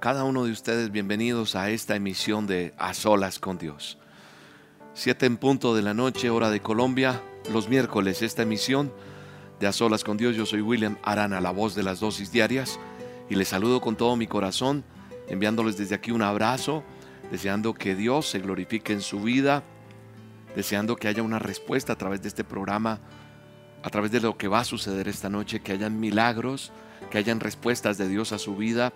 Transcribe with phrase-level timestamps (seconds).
[0.00, 3.98] Cada uno de ustedes bienvenidos a esta emisión de A Solas con Dios.
[4.94, 7.20] Siete en punto de la noche, hora de Colombia,
[7.52, 8.94] los miércoles, esta emisión
[9.60, 10.34] de A Solas con Dios.
[10.36, 12.80] Yo soy William Arana, la voz de las dosis diarias,
[13.28, 14.84] y les saludo con todo mi corazón,
[15.28, 16.82] enviándoles desde aquí un abrazo,
[17.30, 19.64] deseando que Dios se glorifique en su vida,
[20.56, 23.00] deseando que haya una respuesta a través de este programa
[23.82, 26.72] a través de lo que va a suceder esta noche, que hayan milagros,
[27.10, 28.92] que hayan respuestas de Dios a su vida,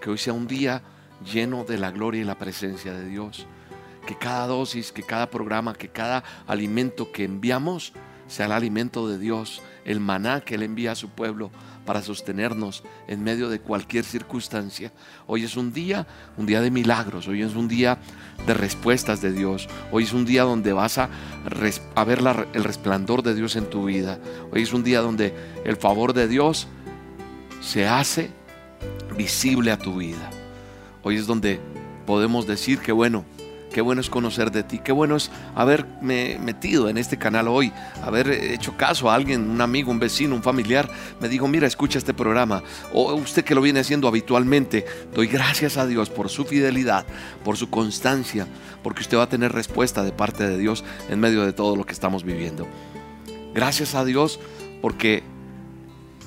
[0.00, 0.82] que hoy sea un día
[1.24, 3.46] lleno de la gloria y la presencia de Dios.
[4.06, 7.92] Que cada dosis, que cada programa, que cada alimento que enviamos
[8.26, 11.50] sea el alimento de Dios, el maná que Él envía a su pueblo
[11.84, 14.92] para sostenernos en medio de cualquier circunstancia.
[15.26, 17.98] Hoy es un día, un día de milagros, hoy es un día
[18.46, 21.10] de respuestas de Dios, hoy es un día donde vas a,
[22.06, 22.20] ver
[22.54, 24.20] el resplandor de Dios en tu vida,
[24.52, 26.68] hoy es un día donde el favor de Dios
[27.60, 28.30] se hace
[29.16, 30.30] visible a tu vida.
[31.02, 31.60] Hoy es donde
[32.06, 33.24] podemos decir que bueno,
[33.72, 34.80] Qué bueno es conocer de ti.
[34.82, 39.60] Qué bueno es haberme metido en este canal hoy, haber hecho caso a alguien, un
[39.60, 40.90] amigo, un vecino, un familiar.
[41.20, 42.64] Me dijo, mira, escucha este programa.
[42.92, 47.06] O usted que lo viene haciendo habitualmente, doy gracias a Dios por su fidelidad,
[47.44, 48.48] por su constancia,
[48.82, 51.86] porque usted va a tener respuesta de parte de Dios en medio de todo lo
[51.86, 52.66] que estamos viviendo.
[53.54, 54.40] Gracias a Dios
[54.82, 55.22] porque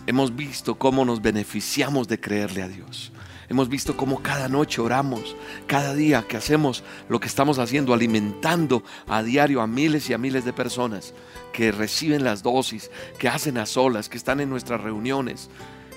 [0.08, 3.12] hemos visto cómo nos beneficiamos de creerle a Dios.
[3.50, 5.36] Hemos visto cómo cada noche oramos,
[5.68, 10.18] cada día que hacemos lo que estamos haciendo, alimentando a diario a miles y a
[10.18, 11.14] miles de personas
[11.52, 15.50] que reciben las dosis, que hacen a solas, que están en nuestras reuniones,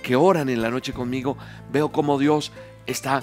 [0.02, 1.38] que oran en la noche conmigo.
[1.72, 2.52] Veo cómo Dios
[2.86, 3.22] está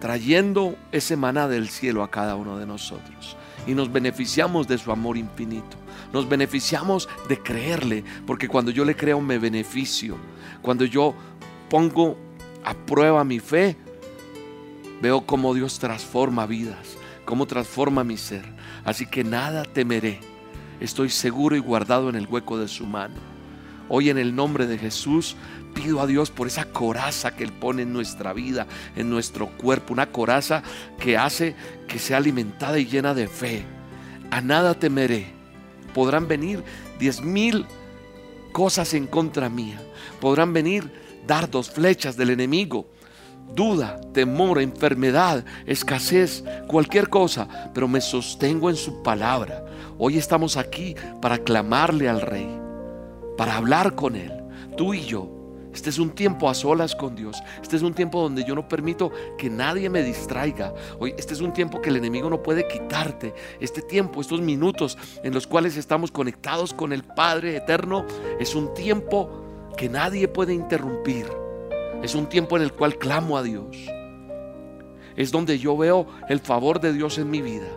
[0.00, 3.36] trayendo ese maná del cielo a cada uno de nosotros.
[3.66, 5.76] Y nos beneficiamos de su amor infinito.
[6.12, 10.16] Nos beneficiamos de creerle, porque cuando yo le creo me beneficio.
[10.62, 11.14] Cuando yo
[11.68, 12.16] pongo
[12.64, 13.76] aprueba mi fe,
[15.00, 18.44] veo cómo Dios transforma vidas, cómo transforma mi ser.
[18.84, 20.20] Así que nada temeré.
[20.80, 23.16] Estoy seguro y guardado en el hueco de su mano.
[23.88, 25.36] Hoy en el nombre de Jesús
[25.74, 28.66] pido a Dios por esa coraza que Él pone en nuestra vida,
[28.96, 30.62] en nuestro cuerpo, una coraza
[30.98, 31.54] que hace
[31.88, 33.64] que sea alimentada y llena de fe.
[34.30, 35.39] A nada temeré.
[35.94, 36.62] Podrán venir
[36.98, 37.66] diez mil
[38.52, 39.80] cosas en contra mía.
[40.20, 40.90] Podrán venir
[41.26, 42.88] dardos, flechas del enemigo,
[43.54, 49.64] duda, temor, enfermedad, escasez, cualquier cosa, pero me sostengo en su palabra.
[49.98, 52.48] Hoy estamos aquí para clamarle al Rey,
[53.36, 54.32] para hablar con Él,
[54.76, 55.39] tú y yo.
[55.72, 57.40] Este es un tiempo a solas con Dios.
[57.62, 60.74] Este es un tiempo donde yo no permito que nadie me distraiga.
[60.98, 63.34] Hoy este es un tiempo que el enemigo no puede quitarte.
[63.60, 68.04] Este tiempo, estos minutos en los cuales estamos conectados con el Padre eterno,
[68.40, 69.44] es un tiempo
[69.76, 71.26] que nadie puede interrumpir.
[72.02, 73.76] Es un tiempo en el cual clamo a Dios.
[75.16, 77.68] Es donde yo veo el favor de Dios en mi vida.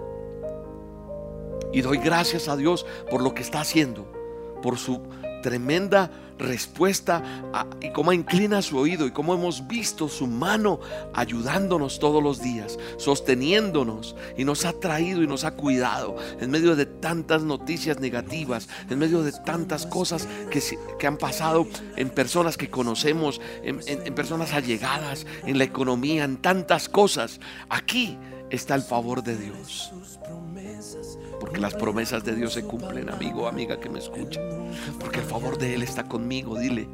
[1.72, 4.06] Y doy gracias a Dios por lo que está haciendo,
[4.62, 5.02] por su
[5.44, 6.10] tremenda
[6.40, 7.22] respuesta
[7.80, 10.80] y cómo inclina su oído y cómo hemos visto su mano
[11.14, 16.76] ayudándonos todos los días, sosteniéndonos y nos ha traído y nos ha cuidado en medio
[16.76, 20.62] de tantas noticias negativas, en medio de tantas cosas que,
[20.98, 26.38] que han pasado en personas que conocemos, en, en personas allegadas, en la economía, en
[26.38, 27.40] tantas cosas.
[27.70, 28.18] Aquí
[28.50, 29.92] está el favor de Dios.
[31.44, 34.40] Porque las promesas de Dios se cumplen, amigo, amiga que me escucha.
[34.98, 36.88] Porque el favor de Él está conmigo, dile.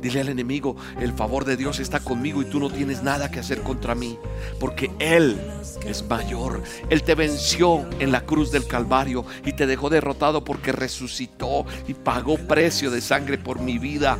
[0.00, 3.40] Dile al enemigo, el favor de Dios está conmigo y tú no tienes nada que
[3.40, 4.18] hacer contra mí.
[4.58, 5.38] Porque Él
[5.86, 6.62] es mayor.
[6.88, 11.92] Él te venció en la cruz del Calvario y te dejó derrotado porque resucitó y
[11.92, 14.18] pagó precio de sangre por mi vida.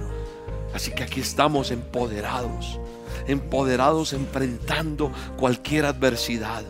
[0.75, 2.79] Así que aquí estamos empoderados,
[3.26, 6.62] empoderados enfrentando cualquier adversidad.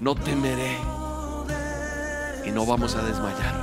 [0.00, 0.76] No temeré
[2.46, 3.54] y no vamos a desmayar.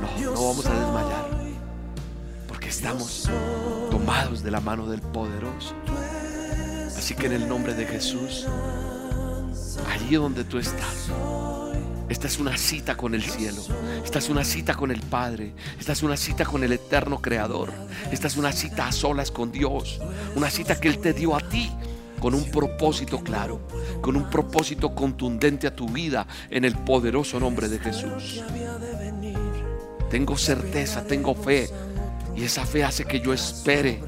[0.00, 1.30] No, no vamos a desmayar.
[2.46, 3.28] Porque estamos
[3.90, 5.74] tomados de la mano del poderoso.
[6.96, 8.46] Así que en el nombre de Jesús,
[9.90, 11.08] allí donde tú estás,
[12.08, 13.62] esta es una cita con el cielo.
[14.04, 15.54] Esta es una cita con el Padre.
[15.80, 17.72] Esta es una cita con el eterno Creador.
[18.10, 19.98] Esta es una cita a solas con Dios.
[20.36, 21.72] Una cita que Él te dio a ti
[22.22, 23.66] con un propósito claro,
[24.00, 28.40] con un propósito contundente a tu vida en el poderoso nombre de Jesús.
[30.08, 31.68] Tengo certeza, tengo fe
[32.36, 34.00] y esa fe hace que yo espere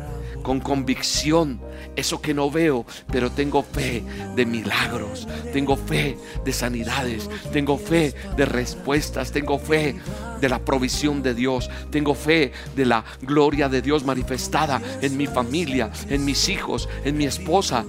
[0.45, 1.61] con convicción
[1.97, 4.05] eso que no veo, pero tengo fe
[4.37, 9.97] de milagros, tengo fe de sanidades, tengo fe de respuestas, tengo fe
[10.41, 15.27] de la provisión de Dios, tengo fe de la gloria de Dios manifestada en mi
[15.27, 17.85] familia, en mis hijos, en mi esposa,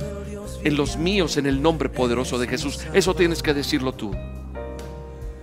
[0.64, 2.80] en los míos, en el nombre poderoso de Jesús.
[2.94, 4.12] Eso tienes que decirlo tú.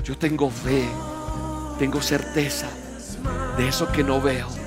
[0.04, 0.84] Yo tengo fe,
[1.78, 2.68] tengo certeza
[3.56, 4.62] de eso que no veo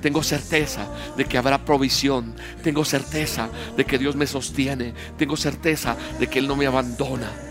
[0.00, 0.86] tengo certeza
[1.16, 2.34] de que habrá provisión.
[2.62, 4.94] Tengo certeza de que Dios me sostiene.
[5.16, 7.47] Tengo certeza de que Él no me abandona.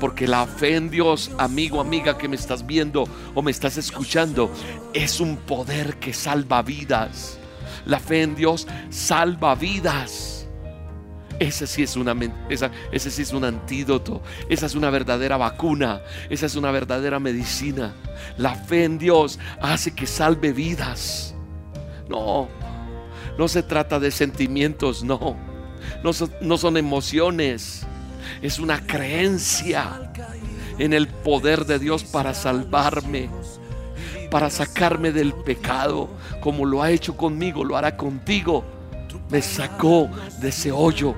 [0.00, 4.50] Porque la fe en Dios, amigo, amiga que me estás viendo o me estás escuchando,
[4.92, 7.38] es un poder que salva vidas.
[7.86, 10.46] La fe en Dios salva vidas.
[11.38, 12.16] Ese sí, es una,
[12.48, 14.22] ese sí es un antídoto.
[14.48, 16.00] Esa es una verdadera vacuna.
[16.30, 17.94] Esa es una verdadera medicina.
[18.38, 21.34] La fe en Dios hace que salve vidas.
[22.08, 22.48] No,
[23.38, 25.36] no se trata de sentimientos, no.
[26.02, 27.85] No son, no son emociones.
[28.42, 30.12] Es una creencia
[30.78, 33.30] en el poder de Dios para salvarme,
[34.30, 36.08] para sacarme del pecado,
[36.40, 38.64] como lo ha hecho conmigo, lo hará contigo
[39.30, 40.08] me sacó
[40.40, 41.14] de ese hoyo,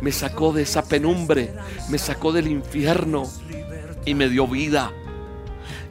[0.00, 1.54] me sacó de esa penumbre,
[1.88, 3.24] me sacó del infierno
[4.04, 4.92] y me dio vida.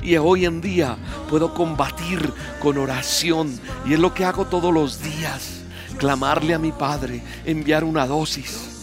[0.02, 0.98] Y hoy en día
[1.30, 2.32] puedo combatir
[2.62, 5.62] con oración y es lo que hago todos los días.
[5.98, 8.75] Clamarle a mi Padre, enviar una dosis,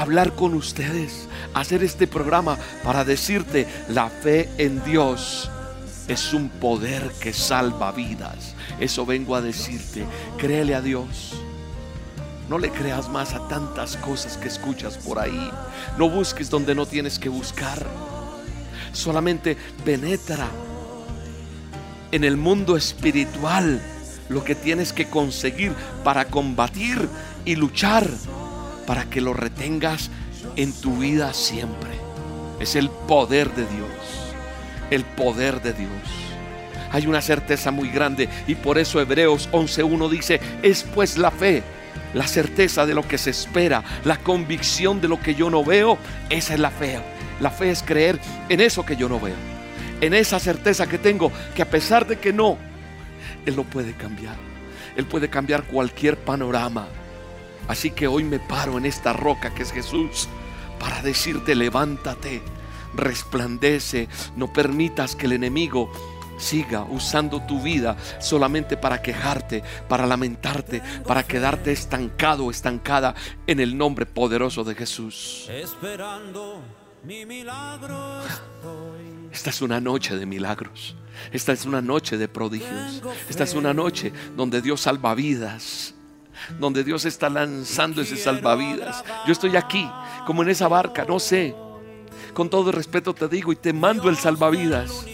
[0.00, 5.50] hablar con ustedes, hacer este programa para decirte la fe en Dios
[6.08, 8.54] es un poder que salva vidas.
[8.80, 10.04] Eso vengo a decirte.
[10.38, 11.34] Créele a Dios.
[12.48, 15.50] No le creas más a tantas cosas que escuchas por ahí.
[15.96, 17.86] No busques donde no tienes que buscar.
[18.92, 20.48] Solamente penetra
[22.10, 23.80] en el mundo espiritual
[24.28, 25.72] lo que tienes que conseguir
[26.02, 27.08] para combatir
[27.44, 28.10] y luchar
[28.86, 30.10] para que lo retengas
[30.56, 31.90] en tu vida siempre.
[32.60, 33.90] Es el poder de Dios.
[34.90, 35.90] El poder de Dios.
[36.92, 41.62] Hay una certeza muy grande y por eso Hebreos 11.1 dice, es pues la fe
[42.14, 45.98] la certeza de lo que se espera, la convicción de lo que yo no veo,
[46.28, 47.00] esa es la fe.
[47.40, 48.18] La fe es creer
[48.48, 49.36] en eso que yo no veo,
[50.00, 52.58] en esa certeza que tengo, que a pesar de que no,
[53.46, 54.36] Él lo puede cambiar.
[54.96, 56.86] Él puede cambiar cualquier panorama.
[57.68, 60.28] Así que hoy me paro en esta roca que es Jesús
[60.78, 62.42] para decirte, levántate,
[62.94, 65.92] resplandece, no permitas que el enemigo
[66.38, 73.14] siga usando tu vida solamente para quejarte, para lamentarte, para quedarte estancado, estancada
[73.46, 75.46] en el nombre poderoso de Jesús.
[75.50, 76.62] Esperando
[77.04, 78.22] mi milagro.
[79.30, 80.96] Esta es una noche de milagros.
[81.30, 83.02] Esta es una noche de prodigios.
[83.28, 85.94] Esta es una noche donde Dios salva vidas
[86.58, 89.04] donde Dios está lanzando ese salvavidas.
[89.26, 89.88] Yo estoy aquí,
[90.26, 91.54] como en esa barca, no sé.
[92.34, 95.06] Con todo respeto te digo y te mando el salvavidas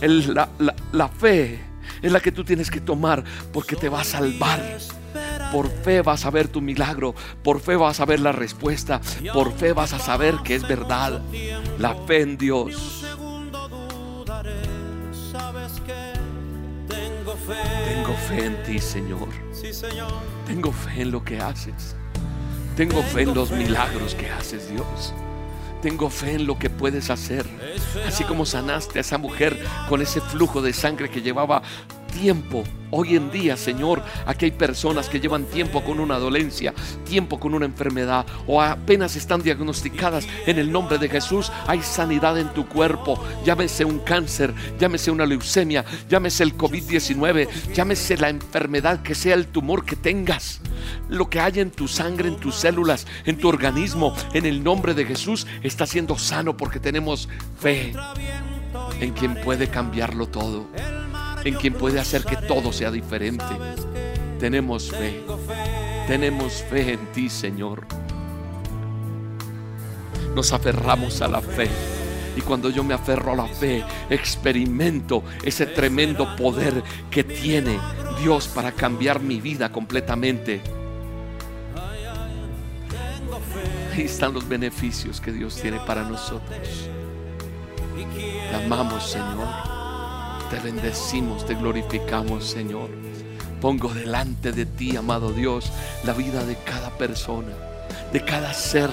[0.00, 1.60] la, fe
[2.02, 4.78] es la que tú tienes que tomar porque te va a salvar.
[5.52, 9.00] Por fe vas a ver tu milagro, por fe vas a ver la respuesta,
[9.32, 11.22] por fe vas a saber que es verdad.
[11.78, 12.97] La fe en Dios.
[18.28, 19.28] Fe en ti, Señor.
[20.46, 21.96] Tengo fe en lo que haces.
[22.76, 25.14] Tengo fe en los milagros que haces, Dios.
[25.82, 27.46] Tengo fe en lo que puedes hacer.
[28.06, 29.58] Así como sanaste a esa mujer
[29.88, 31.62] con ese flujo de sangre que llevaba
[32.18, 32.64] tiempo.
[32.90, 36.72] Hoy en día, Señor, aquí hay personas que llevan tiempo con una dolencia,
[37.04, 40.26] tiempo con una enfermedad o apenas están diagnosticadas.
[40.46, 43.22] En el nombre de Jesús hay sanidad en tu cuerpo.
[43.44, 49.46] Llámese un cáncer, llámese una leucemia, llámese el COVID-19, llámese la enfermedad que sea el
[49.48, 50.60] tumor que tengas.
[51.08, 54.94] Lo que haya en tu sangre, en tus células, en tu organismo, en el nombre
[54.94, 57.28] de Jesús, está siendo sano porque tenemos
[57.60, 57.92] fe
[59.00, 60.66] en quien puede cambiarlo todo
[61.44, 63.44] en quien puede hacer que todo sea diferente.
[64.38, 65.22] Tenemos fe,
[66.06, 67.86] tenemos fe en ti, Señor.
[70.34, 71.68] Nos aferramos a la fe.
[72.36, 77.78] Y cuando yo me aferro a la fe, experimento ese tremendo poder que tiene
[78.22, 80.60] Dios para cambiar mi vida completamente.
[83.92, 86.88] Ahí están los beneficios que Dios tiene para nosotros.
[88.50, 89.77] Te amamos, Señor.
[90.50, 92.88] Te bendecimos, te glorificamos, Señor.
[93.60, 95.70] Pongo delante de ti, amado Dios,
[96.04, 97.52] la vida de cada persona,
[98.12, 98.88] de cada ser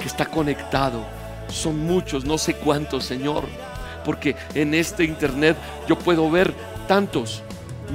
[0.00, 1.02] que está conectado.
[1.48, 3.44] Son muchos, no sé cuántos, Señor,
[4.04, 5.56] porque en este internet
[5.88, 6.52] yo puedo ver
[6.86, 7.42] tantos,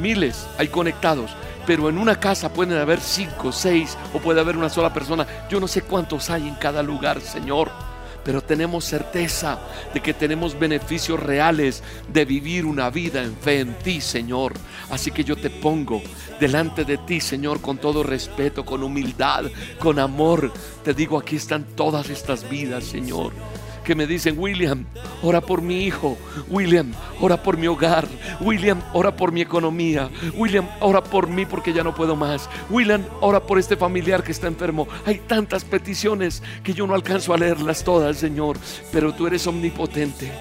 [0.01, 1.29] miles hay conectados,
[1.67, 5.27] pero en una casa pueden haber cinco, seis o puede haber una sola persona.
[5.49, 7.92] Yo no sé cuántos hay en cada lugar, Señor
[8.23, 9.59] pero tenemos certeza
[9.93, 14.53] de que tenemos beneficios reales de vivir una vida en fe en ti, Señor.
[14.89, 16.01] Así que yo te pongo
[16.39, 19.45] delante de ti, Señor, con todo respeto, con humildad,
[19.79, 20.51] con amor.
[20.83, 23.33] Te digo, aquí están todas estas vidas, Señor
[23.83, 24.85] que me dicen, William,
[25.21, 28.07] ora por mi hijo, William, ora por mi hogar,
[28.39, 33.03] William, ora por mi economía, William, ora por mí porque ya no puedo más, William,
[33.21, 34.87] ora por este familiar que está enfermo.
[35.05, 38.57] Hay tantas peticiones que yo no alcanzo a leerlas todas, Señor,
[38.91, 40.31] pero tú eres omnipotente,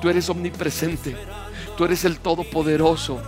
[0.00, 1.16] tú eres omnipresente,
[1.76, 3.22] tú eres el Todopoderoso.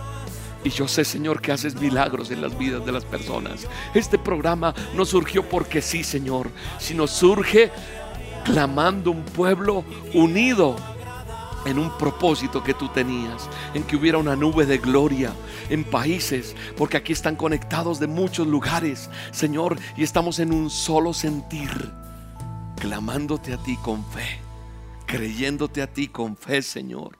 [0.63, 3.67] Y yo sé, Señor, que haces milagros en las vidas de las personas.
[3.93, 7.71] Este programa no surgió porque sí, Señor, sino surge
[8.45, 9.83] clamando un pueblo
[10.13, 10.75] unido
[11.65, 15.33] en un propósito que tú tenías, en que hubiera una nube de gloria
[15.69, 21.11] en países, porque aquí están conectados de muchos lugares, Señor, y estamos en un solo
[21.11, 21.91] sentir,
[22.79, 24.39] clamándote a ti con fe,
[25.07, 27.17] creyéndote a ti con fe, Señor,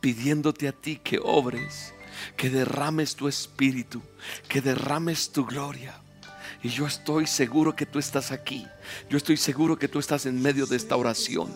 [0.00, 1.92] pidiéndote a ti que obres,
[2.36, 4.00] que derrames tu espíritu,
[4.48, 6.00] que derrames tu gloria.
[6.62, 8.66] Y yo estoy seguro que tú estás aquí.
[9.08, 11.48] Yo estoy seguro que tú estás en medio de esta oración.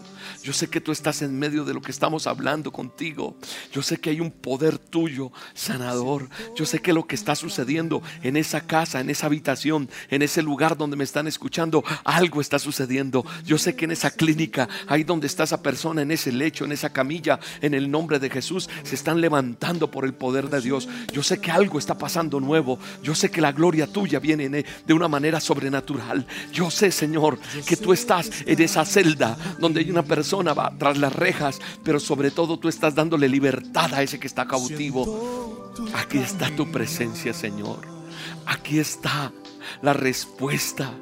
[0.42, 3.36] Yo sé que tú estás en medio de lo que estamos hablando contigo.
[3.72, 6.28] Yo sé que hay un poder tuyo sanador.
[6.56, 10.42] Yo sé que lo que está sucediendo en esa casa, en esa habitación, en ese
[10.42, 13.26] lugar donde me están escuchando, algo está sucediendo.
[13.44, 16.72] Yo sé que en esa clínica, ahí donde está esa persona, en ese lecho, en
[16.72, 20.88] esa camilla, en el nombre de Jesús, se están levantando por el poder de Dios.
[21.12, 22.78] Yo sé que algo está pasando nuevo.
[23.02, 26.26] Yo sé que la gloria tuya viene de una manera sobrenatural.
[26.52, 30.98] Yo sé, Señor, que tú estás en esa celda donde hay una persona va tras
[30.98, 35.72] las rejas, pero sobre todo tú estás dándole libertad a ese que está cautivo.
[35.94, 37.80] Aquí está tu presencia, Señor.
[38.46, 39.32] Aquí está
[39.82, 40.92] la respuesta.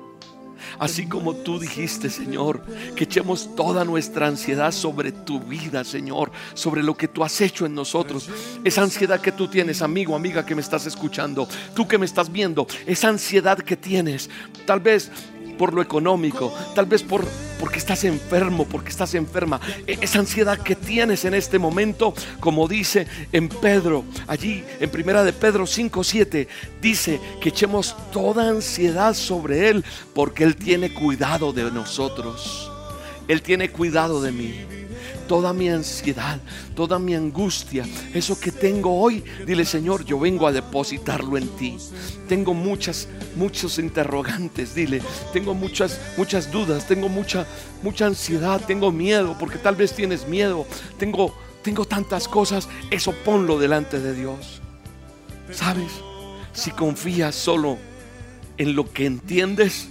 [0.79, 2.63] Así como tú dijiste, Señor,
[2.97, 7.67] que echemos toda nuestra ansiedad sobre tu vida, Señor, sobre lo que tú has hecho
[7.67, 8.29] en nosotros.
[8.65, 12.31] Esa ansiedad que tú tienes, amigo, amiga que me estás escuchando, tú que me estás
[12.31, 14.31] viendo, esa ansiedad que tienes,
[14.67, 15.11] tal vez
[15.59, 17.27] por lo económico, tal vez por
[17.61, 19.61] porque estás enfermo, porque estás enferma.
[19.87, 25.23] E, esa ansiedad que tienes en este momento, como dice en Pedro, allí en primera
[25.23, 26.49] de Pedro 5:7,
[26.81, 32.69] dice que echemos toda ansiedad sobre él, porque él tiene cuidado de nosotros.
[33.29, 34.67] Él tiene cuidado de mí
[35.33, 36.39] toda mi ansiedad,
[36.77, 41.79] toda mi angustia, eso que tengo hoy, dile Señor, yo vengo a depositarlo en ti.
[42.29, 45.01] Tengo muchas, muchos interrogantes, dile,
[45.33, 47.47] tengo muchas, muchas dudas, tengo mucha,
[47.83, 50.67] mucha ansiedad, tengo miedo, porque tal vez tienes miedo,
[50.99, 54.61] tengo, tengo tantas cosas, eso ponlo delante de Dios.
[55.51, 55.93] ¿Sabes?
[56.53, 57.79] Si confías solo
[58.59, 59.89] en lo que entiendes,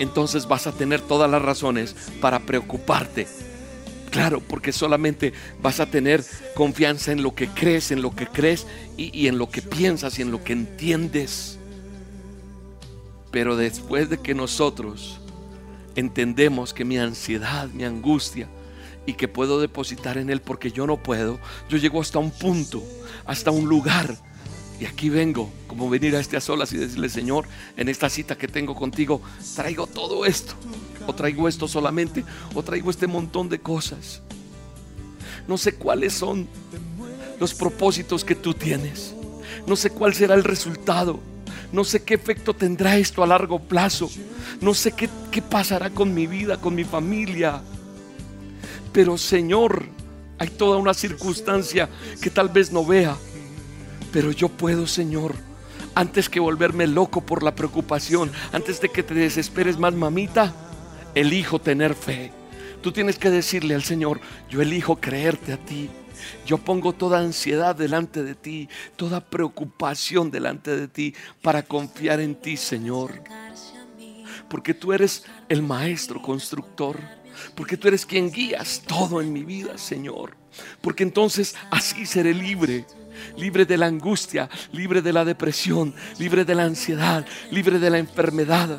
[0.00, 3.26] entonces vas a tener todas las razones para preocuparte
[4.18, 5.32] Claro, porque solamente
[5.62, 6.24] vas a tener
[6.56, 10.22] confianza en lo que crees, en lo que crees y, en lo que piensas y
[10.22, 11.56] en lo que entiendes.
[13.30, 15.20] Pero después de que nosotros
[15.94, 18.48] entendemos que mi ansiedad, mi angustia,
[19.06, 22.82] y que puedo depositar en Él porque yo no puedo, yo llego hasta un punto,
[23.24, 24.16] hasta un lugar.
[24.80, 27.46] Y aquí vengo, como venir a este a solas y decirle, Señor,
[27.76, 29.22] en esta cita que tengo contigo,
[29.54, 30.56] traigo todo esto
[31.08, 32.22] o traigo esto solamente,
[32.54, 34.20] o traigo este montón de cosas.
[35.48, 36.46] No sé cuáles son
[37.40, 39.14] los propósitos que tú tienes.
[39.66, 41.18] No sé cuál será el resultado.
[41.72, 44.10] No sé qué efecto tendrá esto a largo plazo.
[44.60, 47.62] No sé qué, qué pasará con mi vida, con mi familia.
[48.92, 49.86] Pero Señor,
[50.38, 51.88] hay toda una circunstancia
[52.20, 53.16] que tal vez no vea.
[54.12, 55.36] Pero yo puedo, Señor,
[55.94, 60.54] antes que volverme loco por la preocupación, antes de que te desesperes más, mamita,
[61.14, 62.32] elijo tener fe.
[62.82, 65.90] Tú tienes que decirle al Señor, yo elijo creerte a ti.
[66.46, 72.34] Yo pongo toda ansiedad delante de ti, toda preocupación delante de ti para confiar en
[72.34, 73.22] ti, Señor.
[74.48, 76.98] Porque tú eres el maestro constructor.
[77.54, 80.36] Porque tú eres quien guías todo en mi vida, Señor.
[80.80, 82.84] Porque entonces así seré libre.
[83.36, 87.98] Libre de la angustia, libre de la depresión, libre de la ansiedad, libre de la
[87.98, 88.78] enfermedad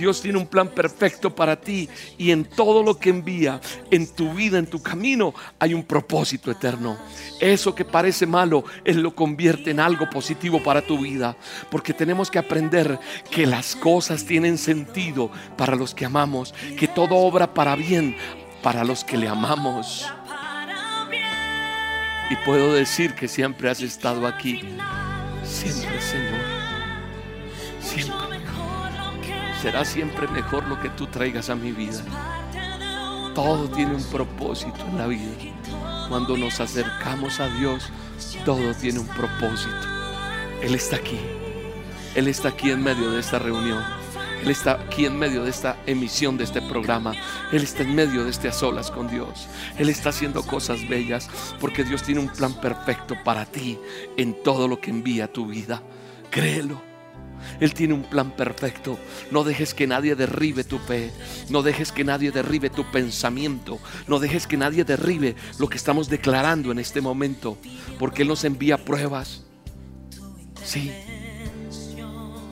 [0.00, 4.32] Dios tiene un plan perfecto para ti y en todo lo que envía, en tu
[4.32, 6.96] vida, en tu camino, hay un propósito eterno.
[7.38, 11.36] Eso que parece malo, Él lo convierte en algo positivo para tu vida.
[11.70, 12.98] Porque tenemos que aprender
[13.30, 18.16] que las cosas tienen sentido para los que amamos, que todo obra para bien
[18.62, 20.06] para los que le amamos.
[22.30, 24.62] Y puedo decir que siempre has estado aquí.
[25.44, 26.40] Siempre, Señor.
[27.82, 28.39] Siempre.
[29.60, 32.02] Será siempre mejor lo que tú traigas a mi vida.
[33.34, 35.34] Todo tiene un propósito en la vida.
[36.08, 37.90] Cuando nos acercamos a Dios,
[38.46, 39.86] todo tiene un propósito.
[40.62, 41.20] Él está aquí.
[42.14, 43.84] Él está aquí en medio de esta reunión.
[44.42, 47.12] Él está aquí en medio de esta emisión de este programa.
[47.52, 49.46] Él está en medio de este a solas con Dios.
[49.76, 51.28] Él está haciendo cosas bellas
[51.60, 53.78] porque Dios tiene un plan perfecto para ti
[54.16, 55.82] en todo lo que envía a tu vida.
[56.30, 56.89] Créelo.
[57.60, 58.98] Él tiene un plan perfecto.
[59.30, 61.10] No dejes que nadie derribe tu fe.
[61.48, 63.78] No dejes que nadie derribe tu pensamiento.
[64.06, 67.58] No dejes que nadie derribe lo que estamos declarando en este momento.
[67.98, 69.44] Porque Él nos envía pruebas.
[70.64, 70.92] Sí.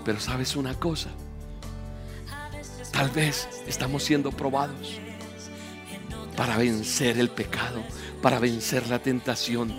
[0.05, 1.11] Pero sabes una cosa.
[2.93, 4.99] Tal vez estamos siendo probados
[6.37, 7.83] para vencer el pecado,
[8.23, 9.75] para vencer la tentación.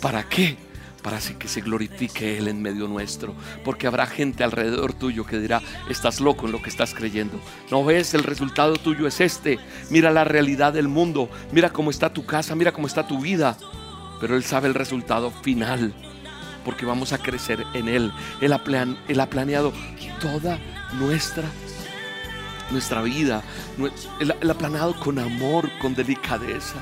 [0.00, 0.56] ¿Para qué?
[1.02, 3.34] Para que se glorifique Él en medio nuestro.
[3.64, 7.40] Porque habrá gente alrededor tuyo que dirá, estás loco en lo que estás creyendo.
[7.70, 9.58] No ves, el resultado tuyo es este.
[9.90, 11.30] Mira la realidad del mundo.
[11.52, 13.56] Mira cómo está tu casa, mira cómo está tu vida.
[14.20, 15.94] Pero Él sabe el resultado final.
[16.64, 18.12] Porque vamos a crecer en Él.
[18.40, 18.62] Él ha,
[19.08, 19.72] él ha planeado
[20.20, 20.58] toda
[20.98, 21.44] nuestra
[22.70, 23.42] nuestra vida.
[24.20, 26.76] Él, ha planeado con amor, con delicadeza.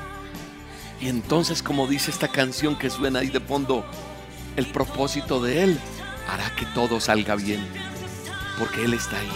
[1.00, 3.84] Y entonces, como dice esta canción que suena ahí de fondo,
[4.58, 5.78] el propósito de Él
[6.28, 7.64] hará que todo salga bien.
[8.58, 9.30] Porque Él está ahí.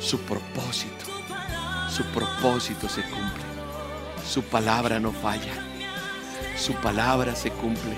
[0.00, 1.04] Su propósito,
[1.94, 3.44] su propósito se cumple.
[4.26, 5.52] Su palabra no falla.
[6.56, 7.92] Su palabra se cumple.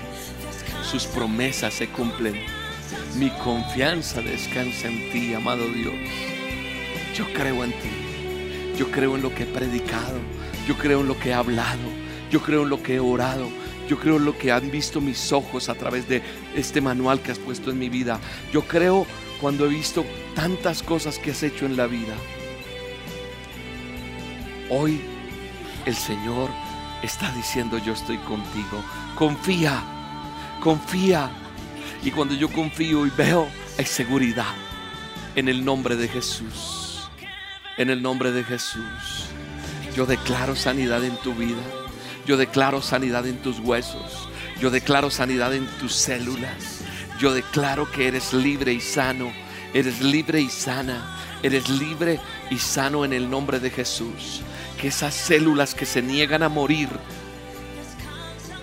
[0.83, 2.35] Sus promesas se cumplen.
[3.15, 5.93] Mi confianza descansa en ti, amado Dios.
[7.15, 8.75] Yo creo en ti.
[8.77, 10.19] Yo creo en lo que he predicado.
[10.67, 11.87] Yo creo en lo que he hablado.
[12.29, 13.60] Yo creo en lo que he orado.
[13.91, 16.23] Yo creo lo que han visto mis ojos a través de
[16.55, 18.21] este manual que has puesto en mi vida.
[18.53, 19.05] Yo creo
[19.41, 22.13] cuando he visto tantas cosas que has hecho en la vida.
[24.69, 25.01] Hoy
[25.85, 26.49] el Señor
[27.03, 28.81] está diciendo yo estoy contigo.
[29.17, 29.83] Confía,
[30.61, 31.29] confía.
[32.01, 33.45] Y cuando yo confío y veo,
[33.77, 34.55] hay seguridad
[35.35, 37.09] en el nombre de Jesús.
[37.75, 39.27] En el nombre de Jesús,
[39.93, 41.80] yo declaro sanidad en tu vida.
[42.31, 44.29] Yo declaro sanidad en tus huesos.
[44.61, 46.79] Yo declaro sanidad en tus células.
[47.19, 49.33] Yo declaro que eres libre y sano.
[49.73, 51.19] Eres libre y sana.
[51.43, 54.43] Eres libre y sano en el nombre de Jesús.
[54.79, 56.87] Que esas células que se niegan a morir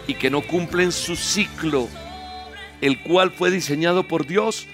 [0.07, 1.91] y que no cumplen su ciclo,
[2.81, 4.67] el cual fue diseñado por Dios,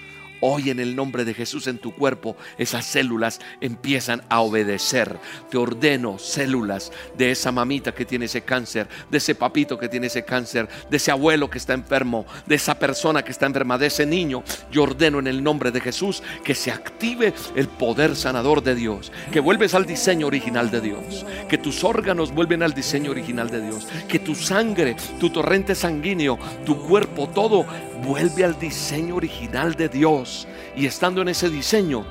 [0.47, 5.17] Hoy en el nombre de Jesús en tu cuerpo, esas células empiezan a obedecer.
[5.49, 10.05] Te ordeno células de esa mamita que tiene ese cáncer, de ese papito que tiene
[10.05, 13.87] ese cáncer, de ese abuelo que está enfermo, de esa persona que está enferma, de
[13.87, 14.43] ese niño.
[14.71, 19.11] Yo ordeno en el nombre de Jesús que se active el poder sanador de Dios,
[19.31, 23.61] que vuelves al diseño original de Dios, que tus órganos vuelven al diseño original de
[23.61, 27.65] Dios, que tu sangre, tu torrente sanguíneo, tu cuerpo, todo
[28.03, 30.47] vuelve al diseño original de Dios.
[30.75, 32.05] Y estando en ese diseño,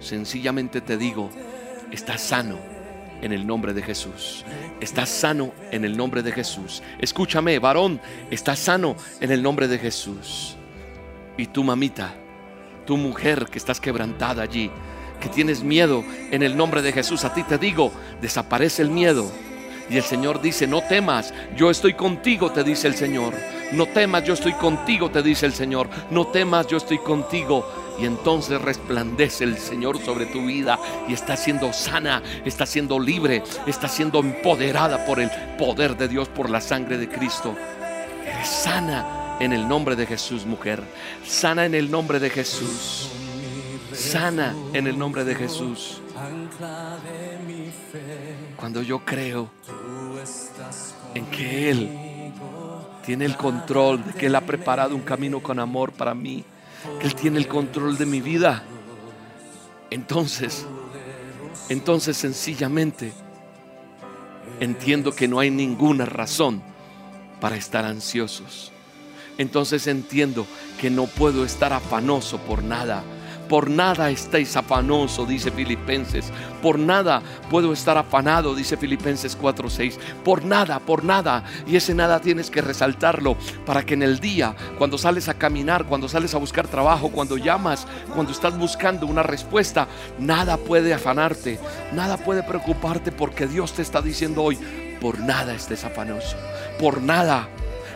[0.00, 1.30] sencillamente te digo,
[1.90, 2.58] estás sano
[3.22, 4.44] en el nombre de Jesús.
[4.80, 6.82] Estás sano en el nombre de Jesús.
[6.98, 10.56] Escúchame, varón, estás sano en el nombre de Jesús.
[11.36, 12.14] Y tu mamita,
[12.86, 14.70] tu mujer que estás quebrantada allí,
[15.20, 19.30] que tienes miedo en el nombre de Jesús, a ti te digo, desaparece el miedo.
[19.88, 23.34] Y el Señor dice, no temas, yo estoy contigo, te dice el Señor.
[23.74, 25.88] No temas, yo estoy contigo, te dice el Señor.
[26.10, 27.66] No temas, yo estoy contigo.
[27.98, 33.42] Y entonces resplandece el Señor sobre tu vida y está siendo sana, está siendo libre,
[33.66, 37.54] está siendo empoderada por el poder de Dios, por la sangre de Cristo.
[38.24, 40.80] Eres sana en el nombre de Jesús, mujer.
[41.26, 43.10] Sana en el nombre de Jesús.
[43.92, 46.00] Sana en el nombre de Jesús.
[48.56, 49.50] Cuando yo creo
[51.14, 52.03] en que Él
[53.04, 56.44] tiene el control, de que Él ha preparado un camino con amor para mí,
[56.98, 58.62] que Él tiene el control de mi vida.
[59.90, 60.66] Entonces,
[61.68, 63.12] entonces sencillamente
[64.60, 66.62] entiendo que no hay ninguna razón
[67.40, 68.72] para estar ansiosos.
[69.38, 70.46] Entonces entiendo
[70.80, 73.02] que no puedo estar afanoso por nada,
[73.48, 76.32] Por nada estáis afanoso, dice Filipenses.
[76.62, 79.98] Por nada puedo estar afanado, dice Filipenses 4:6.
[80.24, 81.44] Por nada, por nada.
[81.66, 85.84] Y ese nada tienes que resaltarlo para que en el día, cuando sales a caminar,
[85.84, 91.58] cuando sales a buscar trabajo, cuando llamas, cuando estás buscando una respuesta, nada puede afanarte,
[91.92, 94.58] nada puede preocuparte porque Dios te está diciendo hoy,
[95.00, 96.36] por nada estés afanoso,
[96.78, 97.48] por nada.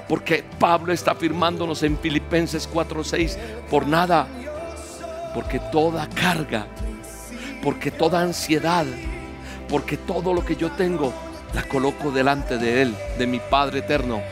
[0.08, 3.38] Porque Pablo está afirmándonos en Filipenses 4:6,
[3.70, 4.26] por nada
[5.34, 6.66] porque toda carga,
[7.62, 8.86] porque toda ansiedad,
[9.68, 11.12] porque todo lo que yo tengo,
[11.54, 14.22] la coloco delante de Él, de mi Padre eterno,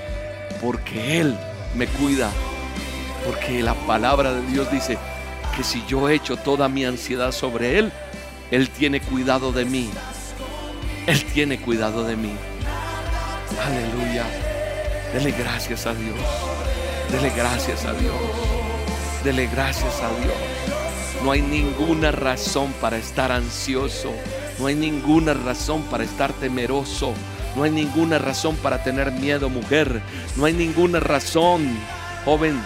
[0.60, 1.36] porque Él
[1.74, 2.30] me cuida,
[3.24, 4.98] porque la palabra de Dios dice
[5.56, 7.92] que si yo echo toda mi ansiedad sobre Él,
[8.50, 9.90] Él tiene cuidado de mí.
[11.06, 12.32] Él tiene cuidado de mí.
[13.64, 14.24] Aleluya.
[15.12, 16.18] Dele gracias a Dios.
[17.10, 18.14] Dele gracias a Dios.
[19.24, 20.75] Dele gracias a Dios.
[21.22, 24.12] No hay ninguna razón para estar ansioso.
[24.58, 27.12] No hay ninguna razón para estar temeroso.
[27.56, 30.02] No hay ninguna razón para tener miedo, mujer.
[30.36, 31.66] No hay ninguna razón,
[32.24, 32.60] joven,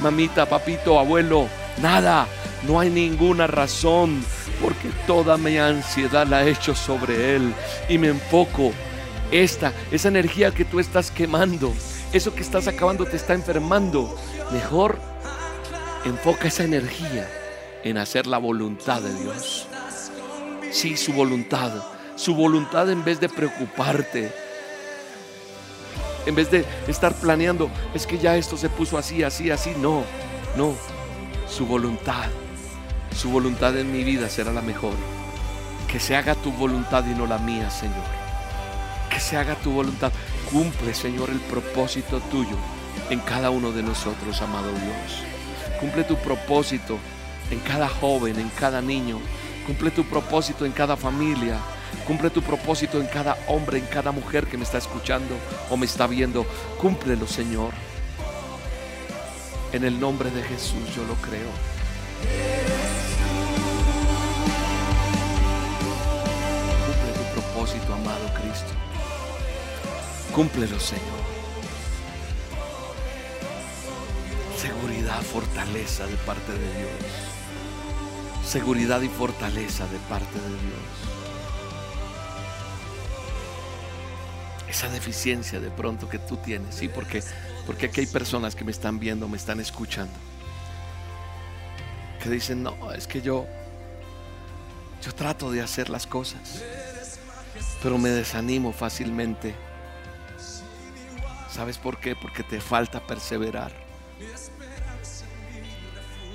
[0.00, 1.48] mamita, papito, abuelo.
[1.80, 2.26] Nada.
[2.66, 4.24] No hay ninguna razón
[4.62, 7.54] porque toda mi ansiedad la he hecho sobre Él
[7.88, 8.72] y me enfoco.
[9.30, 11.72] Esta, esa energía que tú estás quemando,
[12.12, 14.14] eso que estás acabando te está enfermando.
[14.52, 14.98] Mejor
[16.04, 17.28] enfoca esa energía
[17.84, 19.68] en hacer la voluntad de Dios.
[20.72, 21.70] Sí, su voluntad.
[22.16, 24.32] Su voluntad en vez de preocuparte.
[26.26, 29.72] En vez de estar planeando, es que ya esto se puso así, así, así.
[29.78, 30.02] No,
[30.56, 30.74] no.
[31.46, 32.30] Su voluntad.
[33.14, 34.94] Su voluntad en mi vida será la mejor.
[35.86, 38.04] Que se haga tu voluntad y no la mía, Señor.
[39.10, 40.10] Que se haga tu voluntad.
[40.50, 42.56] Cumple, Señor, el propósito tuyo
[43.10, 45.22] en cada uno de nosotros, amado Dios.
[45.78, 46.98] Cumple tu propósito
[47.50, 49.18] en cada joven, en cada niño.
[49.66, 51.58] Cumple tu propósito en cada familia.
[52.06, 55.34] Cumple tu propósito en cada hombre, en cada mujer que me está escuchando
[55.70, 56.44] o me está viendo.
[56.80, 57.72] Cúmplelo, Señor.
[59.72, 61.50] En el nombre de Jesús yo lo creo.
[66.86, 68.72] Cumple tu propósito, amado Cristo.
[70.34, 71.24] Cúmplelo, Señor.
[74.60, 77.33] Seguridad, fortaleza de parte de Dios
[78.44, 80.80] seguridad y fortaleza de parte de Dios.
[84.68, 87.22] Esa deficiencia de pronto que tú tienes, sí, porque,
[87.66, 90.14] porque aquí hay personas que me están viendo, me están escuchando,
[92.22, 93.46] que dicen, no, es que yo,
[95.02, 96.62] yo trato de hacer las cosas,
[97.82, 99.54] pero me desanimo fácilmente.
[101.50, 102.16] ¿Sabes por qué?
[102.16, 103.70] Porque te falta perseverar.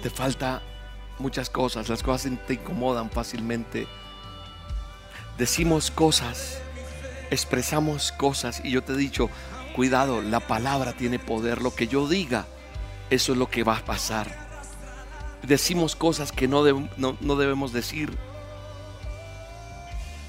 [0.01, 0.61] Te falta
[1.19, 3.87] muchas cosas, las cosas te incomodan fácilmente.
[5.37, 6.59] Decimos cosas,
[7.31, 9.29] expresamos cosas y yo te he dicho,
[9.75, 12.45] cuidado, la palabra tiene poder, lo que yo diga,
[13.09, 14.49] eso es lo que va a pasar.
[15.43, 16.63] Decimos cosas que no,
[16.97, 18.17] no, debemos decir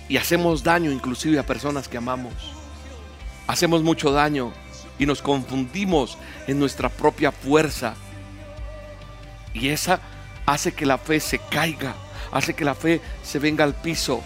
[0.09, 2.33] y hacemos daño inclusive a personas que amamos.
[3.47, 4.53] Hacemos mucho daño
[4.99, 7.95] y nos confundimos en nuestra propia fuerza.
[9.53, 10.01] Y esa
[10.51, 11.95] hace que la fe se caiga,
[12.33, 14.21] hace que la fe se venga al piso.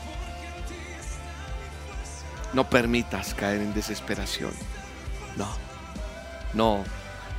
[2.54, 4.52] No permitas caer en desesperación.
[5.37, 5.48] No,
[6.54, 6.84] no.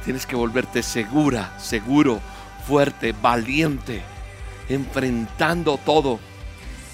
[0.03, 2.21] Tienes que volverte segura, seguro,
[2.67, 4.03] fuerte, valiente,
[4.69, 6.19] enfrentando todo,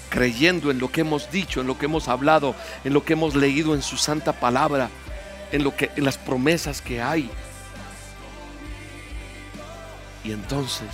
[0.08, 3.34] creyendo en lo que hemos dicho, en lo que hemos hablado, en lo que hemos
[3.34, 4.88] leído en su santa palabra,
[5.50, 7.30] en lo que en las promesas que hay.
[10.24, 10.88] Y entonces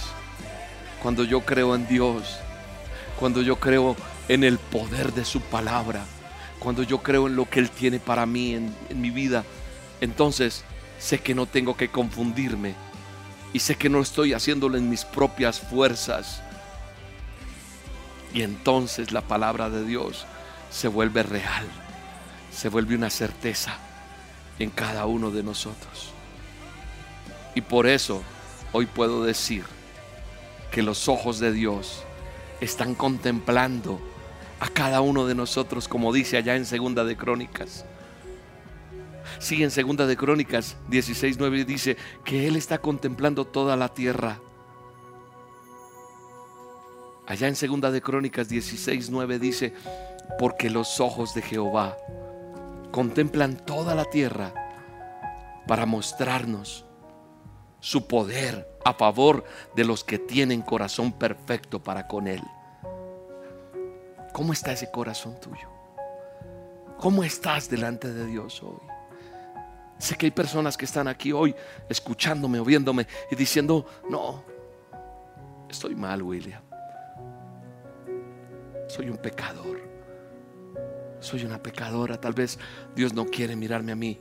[1.02, 2.38] cuando yo creo en Dios,
[3.18, 3.96] cuando yo creo
[4.28, 6.04] en el poder de su palabra,
[6.58, 9.44] cuando yo creo en lo que Él tiene para mí en, mi vida,
[10.00, 10.64] entonces
[10.98, 12.74] sé que no tengo que confundirme
[13.52, 16.42] y sé que no estoy haciéndolo en mis propias fuerzas.
[18.34, 20.26] Y entonces la palabra de Dios
[20.70, 21.66] se vuelve real,
[22.52, 23.78] se vuelve una certeza
[24.58, 26.11] en cada uno de nosotros.
[27.54, 28.22] Y por eso
[28.72, 29.64] hoy puedo decir,
[30.70, 32.04] que los ojos de Dios
[32.61, 34.00] están contemplando
[34.61, 37.85] a cada uno de nosotros, como dice allá en Segunda de Crónicas.
[39.38, 44.40] Sí, en Segunda de Crónicas 16:9 dice que él está contemplando toda la tierra.
[47.26, 49.74] Allá en Segunda de Crónicas 16:9 dice,
[50.38, 51.96] porque los ojos de Jehová
[52.90, 54.54] contemplan toda la tierra
[55.66, 56.88] para mostrarnos
[57.80, 62.42] su poder a favor de los que tienen corazón perfecto para con Él.
[64.32, 65.68] ¿Cómo está ese corazón tuyo?
[66.98, 68.80] ¿Cómo estás delante de Dios hoy?
[69.98, 71.54] Sé que hay personas que están aquí hoy
[71.88, 74.44] escuchándome o viéndome y diciendo, no,
[75.68, 76.62] estoy mal, William.
[78.88, 79.80] Soy un pecador.
[81.20, 82.20] Soy una pecadora.
[82.20, 82.58] Tal vez
[82.94, 84.20] Dios no quiere mirarme a mí.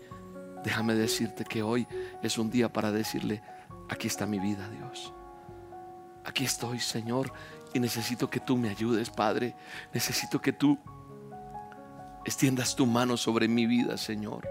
[0.68, 1.88] Déjame decirte que hoy
[2.22, 3.42] es un día para decirle,
[3.88, 5.14] aquí está mi vida, Dios.
[6.26, 7.32] Aquí estoy, Señor,
[7.74, 9.56] y necesito que tú me ayudes, Padre.
[9.94, 10.78] Necesito que tú
[12.26, 14.46] extiendas tu mano sobre mi vida, Señor.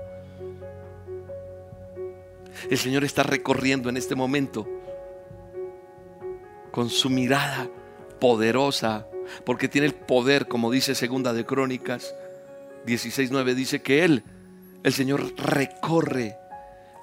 [2.70, 4.66] El Señor está recorriendo en este momento
[6.70, 7.68] con su mirada
[8.18, 9.06] poderosa,
[9.44, 12.14] porque tiene el poder, como dice Segunda de Crónicas
[12.86, 14.24] 16:9 dice que él
[14.86, 16.38] el Señor recorre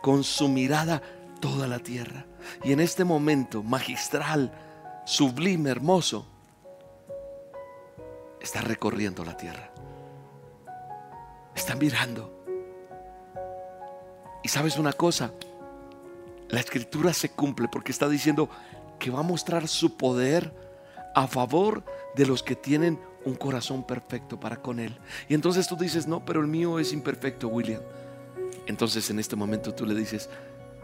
[0.02, 1.02] con su mirada
[1.42, 2.26] toda la tierra.
[2.64, 4.54] Y en este momento magistral,
[5.04, 6.26] sublime, hermoso,
[8.40, 9.70] está recorriendo la tierra.
[11.54, 12.46] Está mirando.
[14.44, 15.34] Y sabes una cosa,
[16.48, 18.50] la escritura se cumple porque está diciendo
[18.98, 20.56] que va a mostrar su poder
[21.14, 21.84] a favor
[22.16, 24.98] de los que tienen un corazón perfecto para con Él.
[25.30, 27.82] Y entonces tú dices, no, pero el mío es imperfecto, William.
[28.66, 30.30] Entonces en este momento tú le dices,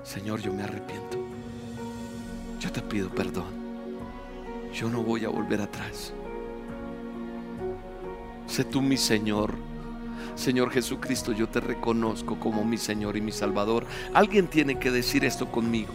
[0.04, 1.18] Señor, yo me arrepiento.
[2.60, 3.60] Yo te pido perdón.
[4.74, 6.14] Yo no voy a volver atrás.
[8.48, 9.54] Sé tú mi Señor.
[10.36, 13.86] Señor Jesucristo, yo te reconozco como mi Señor y mi Salvador.
[14.14, 15.94] Alguien tiene que decir esto conmigo.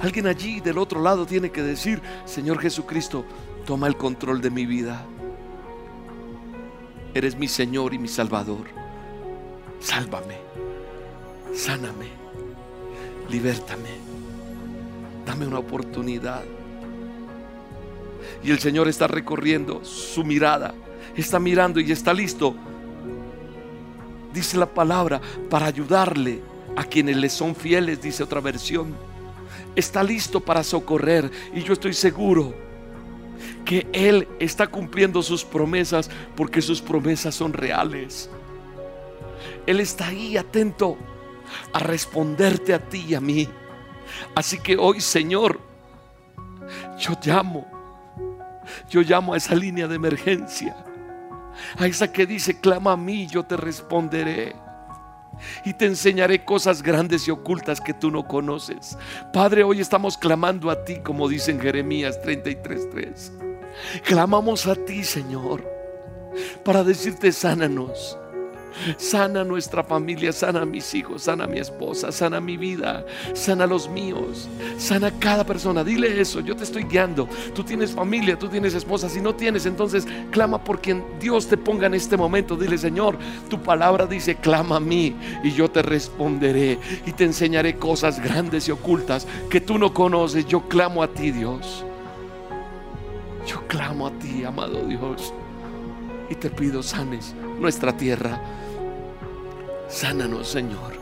[0.00, 3.24] Alguien allí del otro lado tiene que decir, Señor Jesucristo,
[3.64, 5.04] toma el control de mi vida.
[7.16, 8.66] Eres mi Señor y mi Salvador.
[9.80, 10.36] Sálvame,
[11.54, 12.08] sáname,
[13.30, 13.88] libértame,
[15.24, 16.44] dame una oportunidad.
[18.44, 20.74] Y el Señor está recorriendo su mirada,
[21.16, 22.54] está mirando y está listo,
[24.34, 26.42] dice la palabra, para ayudarle
[26.76, 28.94] a quienes le son fieles, dice otra versión.
[29.74, 32.65] Está listo para socorrer y yo estoy seguro
[33.66, 38.30] que Él está cumpliendo sus promesas porque sus promesas son reales.
[39.66, 40.96] Él está ahí atento
[41.72, 43.48] a responderte a ti y a mí.
[44.34, 45.60] Así que hoy, Señor,
[46.98, 47.66] yo llamo,
[48.88, 50.76] yo llamo a esa línea de emergencia,
[51.76, 54.54] a esa que dice, clama a mí, yo te responderé
[55.64, 58.96] y te enseñaré cosas grandes y ocultas que tú no conoces.
[59.32, 63.55] Padre, hoy estamos clamando a ti, como dice en Jeremías 33:3.
[64.04, 65.64] Clamamos a ti, Señor,
[66.64, 68.18] para decirte, sánanos.
[68.98, 73.66] Sana nuestra familia, sana a mis hijos, sana a mi esposa, sana mi vida, sana
[73.66, 75.82] los míos, sana cada persona.
[75.82, 77.28] Dile eso, yo te estoy guiando.
[77.54, 79.08] Tú tienes familia, tú tienes esposa.
[79.08, 82.56] Si no tienes, entonces clama por quien Dios te ponga en este momento.
[82.56, 83.16] Dile, Señor,
[83.48, 88.68] tu palabra dice, clama a mí y yo te responderé y te enseñaré cosas grandes
[88.68, 90.46] y ocultas que tú no conoces.
[90.46, 91.84] Yo clamo a ti, Dios.
[93.46, 95.32] Yo clamo a ti, amado Dios,
[96.28, 98.40] y te pido sanes nuestra tierra.
[99.88, 100.94] Sánanos, Señor.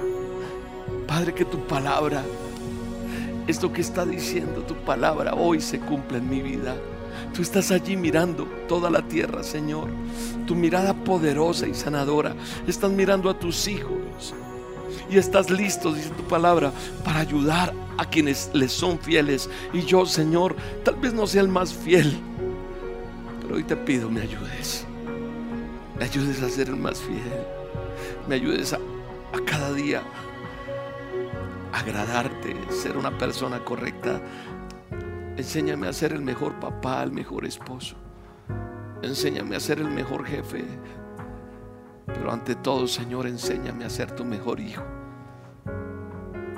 [1.06, 2.22] Padre, que tu palabra,
[3.46, 6.76] esto que está diciendo tu palabra, hoy se cumpla en mi vida.
[7.32, 9.88] Tú estás allí mirando toda la tierra, Señor.
[10.46, 12.36] Tu mirada poderosa y sanadora.
[12.66, 14.34] Estás mirando a tus hijos.
[15.08, 16.72] Y estás listo, dice tu palabra,
[17.04, 19.48] para ayudar a quienes les son fieles.
[19.72, 20.54] Y yo, Señor,
[20.84, 22.20] tal vez no sea el más fiel
[23.54, 24.86] hoy te pido me ayudes.
[25.98, 27.22] Me ayudes a ser el más fiel.
[28.28, 30.02] Me ayudes a, a cada día
[31.72, 34.20] agradarte, ser una persona correcta.
[35.36, 37.96] Enséñame a ser el mejor papá, el mejor esposo.
[39.02, 40.64] Enséñame a ser el mejor jefe.
[42.06, 44.82] Pero ante todo, Señor, enséñame a ser tu mejor hijo.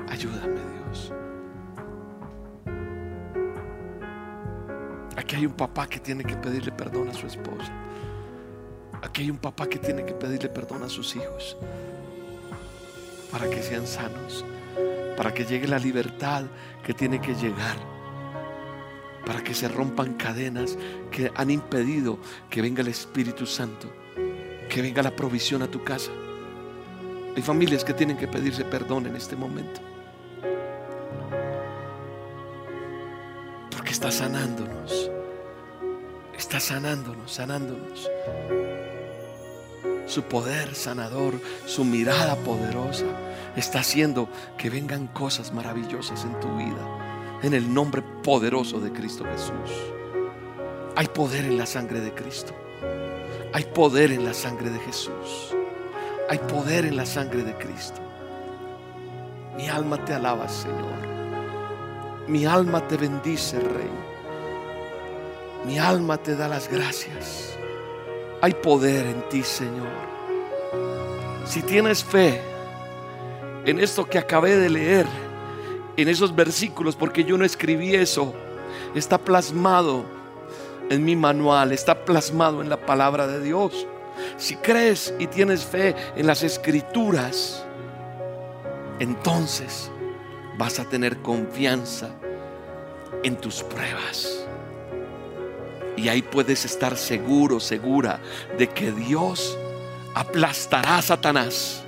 [0.09, 0.61] Ayúdame,
[5.16, 7.72] Aquí hay un papá que tiene que pedirle perdón a su esposa.
[9.02, 11.57] Aquí hay un papá que tiene que pedirle perdón a sus hijos
[13.31, 14.44] para que sean sanos,
[15.16, 16.44] para que llegue la libertad
[16.85, 17.76] que tiene que llegar,
[19.24, 20.76] para que se rompan cadenas
[21.11, 22.18] que han impedido
[22.50, 23.88] que venga el Espíritu Santo,
[24.68, 26.11] que venga la provisión a tu casa.
[27.35, 29.96] Hay familias que tienen que pedirse perdón en este momento.
[33.77, 35.11] Porque está sanándonos
[36.37, 38.09] está sanándonos, sanándonos.
[40.07, 43.07] Su poder sanador, su mirada poderosa
[43.57, 47.41] está haciendo que vengan cosas maravillosas en tu vida.
[47.43, 49.77] En el nombre poderoso de Cristo Jesús.
[50.95, 52.55] Hay poder en la sangre de Cristo.
[53.53, 55.55] Hay poder en la sangre de Jesús.
[56.29, 58.01] Hay poder en la sangre de Cristo.
[59.57, 61.15] Mi alma te alaba, Señor.
[62.29, 63.91] Mi alma te bendice, Rey.
[65.65, 67.57] Mi alma te da las gracias.
[68.41, 69.87] Hay poder en ti, Señor.
[71.45, 72.41] Si tienes fe
[73.65, 75.07] en esto que acabé de leer,
[75.97, 78.35] en esos versículos, porque yo no escribí eso,
[78.95, 80.05] está plasmado
[80.91, 83.87] en mi manual, está plasmado en la palabra de Dios.
[84.37, 87.65] Si crees y tienes fe en las escrituras,
[88.99, 89.91] entonces
[90.59, 92.11] vas a tener confianza
[93.23, 94.47] en tus pruebas.
[95.97, 98.21] Y ahí puedes estar seguro, segura
[98.59, 99.57] de que Dios
[100.14, 101.83] aplastará a Satanás.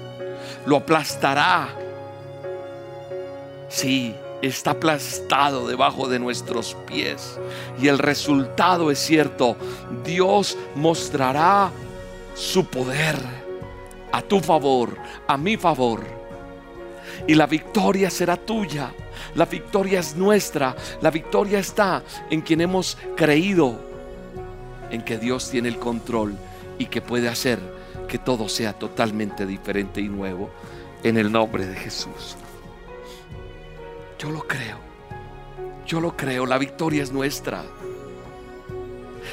[0.64, 1.68] Lo aplastará.
[3.68, 7.38] Sí, está aplastado debajo de nuestros pies.
[7.80, 9.56] Y el resultado es cierto.
[10.04, 11.70] Dios mostrará
[12.34, 13.16] su poder
[14.12, 16.17] a tu favor, a mi favor.
[17.26, 18.92] Y la victoria será tuya.
[19.34, 20.74] La victoria es nuestra.
[21.00, 23.78] La victoria está en quien hemos creído
[24.90, 26.34] en que Dios tiene el control
[26.78, 27.58] y que puede hacer
[28.08, 30.50] que todo sea totalmente diferente y nuevo
[31.02, 32.36] en el nombre de Jesús.
[34.18, 34.78] Yo lo creo.
[35.86, 36.46] Yo lo creo.
[36.46, 37.64] La victoria es nuestra.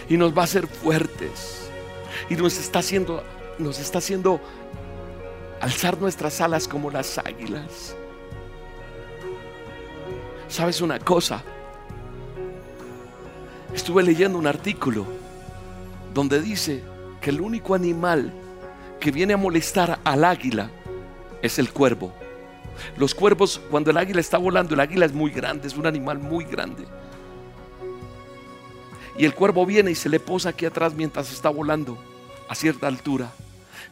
[0.10, 1.69] Y nos va a hacer fuertes.
[2.30, 3.24] Y nos está haciendo,
[3.58, 4.39] nos está haciendo
[5.65, 7.95] alzar nuestras alas como las águilas.
[10.47, 11.41] ¿Sabes una cosa?
[13.73, 15.08] Estuve leyendo un artículo
[16.13, 16.84] donde dice
[17.19, 18.32] que el único animal
[18.99, 20.69] que viene a molestar al águila
[21.41, 22.13] es el cuervo.
[22.95, 26.19] Los cuervos, cuando el águila está volando, el águila es muy grande, es un animal
[26.19, 26.86] muy grande.
[29.17, 31.97] Y el cuervo viene y se le posa aquí atrás mientras está volando
[32.47, 33.32] a cierta altura.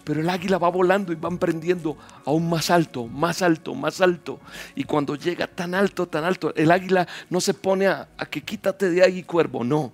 [0.03, 4.39] Pero el águila va volando y va emprendiendo aún más alto, más alto, más alto.
[4.75, 8.41] Y cuando llega tan alto, tan alto, el águila no se pone a, a que
[8.41, 9.93] quítate de ahí, cuervo, no.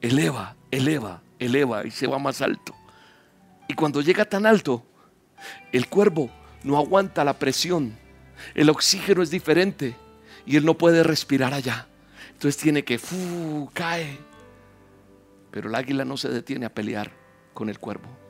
[0.00, 2.74] Eleva, eleva, eleva y se va más alto.
[3.68, 4.82] Y cuando llega tan alto,
[5.72, 6.30] el cuervo
[6.62, 7.98] no aguanta la presión.
[8.54, 9.96] El oxígeno es diferente
[10.44, 11.86] y él no puede respirar allá.
[12.32, 14.18] Entonces tiene que, fu, cae.
[15.50, 17.10] Pero el águila no se detiene a pelear
[17.54, 18.25] con el cuervo.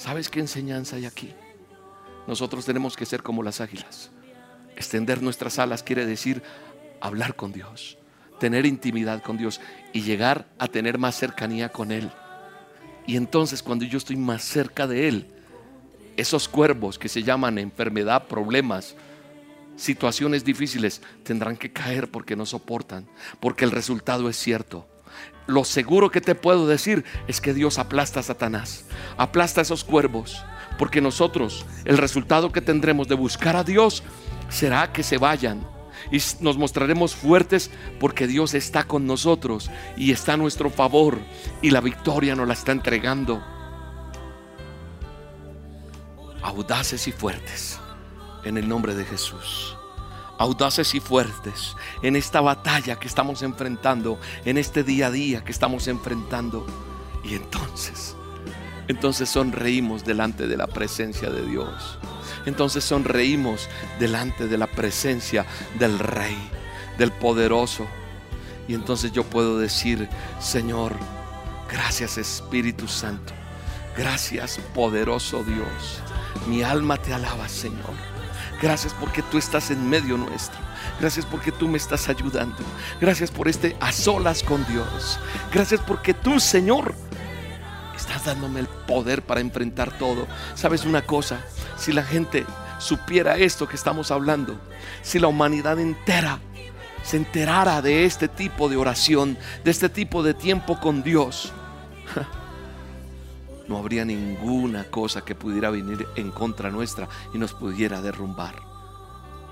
[0.00, 1.30] ¿Sabes qué enseñanza hay aquí?
[2.26, 4.10] Nosotros tenemos que ser como las águilas.
[4.74, 6.42] Extender nuestras alas quiere decir
[7.02, 7.98] hablar con Dios,
[8.38, 9.60] tener intimidad con Dios
[9.92, 12.10] y llegar a tener más cercanía con Él.
[13.06, 15.34] Y entonces cuando yo estoy más cerca de Él,
[16.16, 18.96] esos cuervos que se llaman enfermedad, problemas,
[19.76, 23.06] situaciones difíciles, tendrán que caer porque no soportan,
[23.38, 24.88] porque el resultado es cierto.
[25.46, 28.84] Lo seguro que te puedo decir es que Dios aplasta a Satanás,
[29.16, 30.44] aplasta a esos cuervos,
[30.78, 34.02] porque nosotros, el resultado que tendremos de buscar a Dios
[34.48, 35.66] será que se vayan
[36.10, 41.18] y nos mostraremos fuertes porque Dios está con nosotros y está a nuestro favor
[41.62, 43.42] y la victoria nos la está entregando.
[46.42, 47.78] Audaces y fuertes
[48.44, 49.76] en el nombre de Jesús.
[50.40, 55.52] Audaces y fuertes en esta batalla que estamos enfrentando, en este día a día que
[55.52, 56.66] estamos enfrentando.
[57.22, 58.16] Y entonces,
[58.88, 61.98] entonces sonreímos delante de la presencia de Dios
[62.46, 65.46] entonces sonreímos delante de la presencia
[65.78, 66.36] del Rey,
[66.98, 67.86] del poderoso.
[68.68, 70.08] Y entonces yo puedo decir,
[70.40, 70.94] Señor,
[71.70, 73.32] gracias Espíritu Santo,
[73.96, 76.00] gracias poderoso Dios.
[76.46, 78.09] Mi alma te alaba, Señor.
[78.60, 80.58] Gracias porque tú estás en medio nuestro.
[81.00, 82.58] Gracias porque tú me estás ayudando.
[83.00, 85.18] Gracias por este a solas con Dios.
[85.52, 86.94] Gracias porque tú, Señor,
[87.96, 90.26] estás dándome el poder para enfrentar todo.
[90.54, 91.40] ¿Sabes una cosa?
[91.80, 92.44] si la gente
[92.78, 94.60] supiera esto que estamos hablando,
[95.02, 96.38] si la humanidad entera
[97.02, 101.52] se enterara de este tipo de oración, de este tipo de tiempo con Dios,
[103.70, 108.56] no habría ninguna cosa que pudiera venir en contra nuestra y nos pudiera derrumbar.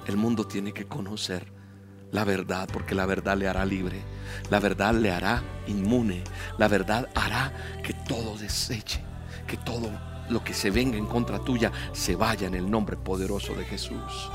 [0.07, 1.47] El mundo tiene que conocer
[2.11, 4.03] la verdad, porque la verdad le hará libre,
[4.51, 6.25] la verdad le hará inmune,
[6.59, 7.53] la verdad hará
[7.85, 9.01] que todo deseche,
[9.47, 9.89] que todo
[10.29, 14.31] lo que se venga en contra tuya se vaya en el nombre poderoso de Jesús.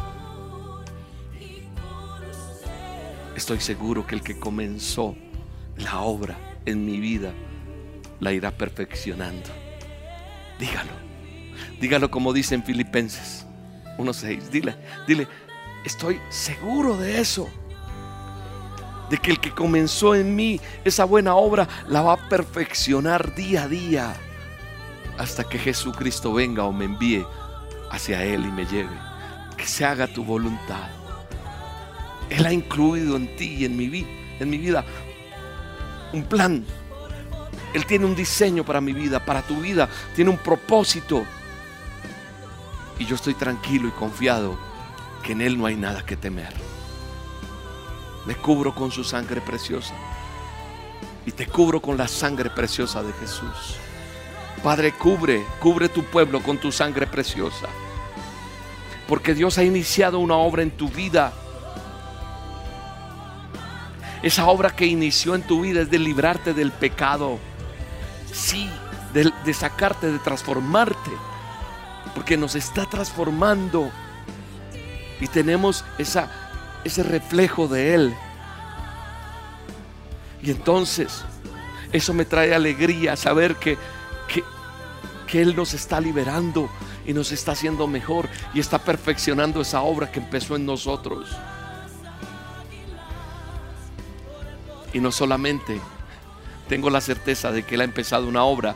[3.35, 5.13] Estoy seguro que el que comenzó
[5.75, 7.33] la obra en mi vida
[8.21, 9.62] la irá perfeccionando.
[10.59, 10.91] Dígalo.
[11.79, 13.45] Dígalo como dice en Filipenses.
[13.97, 14.49] 1.6.
[14.49, 14.75] Dile,
[15.07, 15.27] dile,
[15.85, 17.49] estoy seguro de eso.
[19.09, 23.63] De que el que comenzó en mí esa buena obra la va a perfeccionar día
[23.63, 24.15] a día
[25.17, 27.25] hasta que Jesucristo venga o me envíe
[27.91, 28.97] hacia Él y me lleve.
[29.57, 30.89] Que se haga tu voluntad.
[32.29, 34.07] Él ha incluido en ti y en mi,
[34.39, 34.83] en mi vida
[36.13, 36.65] un plan.
[37.73, 39.89] Él tiene un diseño para mi vida, para tu vida.
[40.15, 41.25] Tiene un propósito.
[42.99, 44.57] Y yo estoy tranquilo y confiado
[45.23, 46.53] que en Él no hay nada que temer.
[48.25, 49.95] Me cubro con su sangre preciosa.
[51.25, 53.77] Y te cubro con la sangre preciosa de Jesús.
[54.63, 57.67] Padre, cubre, cubre tu pueblo con tu sangre preciosa.
[59.07, 61.33] Porque Dios ha iniciado una obra en tu vida.
[64.21, 67.39] Esa obra que inició en tu vida es de librarte del pecado.
[68.33, 68.67] Sí,
[69.13, 71.11] de, sacarte, de transformarte
[72.15, 73.91] porque nos está transformando
[75.21, 76.29] y tenemos esa,
[76.83, 78.15] ese reflejo de Él.
[80.41, 81.23] Y entonces
[81.91, 83.77] eso me trae alegría saber que,
[84.27, 84.43] que,
[85.27, 86.69] que Él nos está liberando
[87.05, 91.29] y nos está haciendo mejor y está perfeccionando esa obra que empezó en nosotros.
[94.91, 95.79] Y no solamente
[96.67, 98.75] tengo la certeza de que Él ha empezado una obra,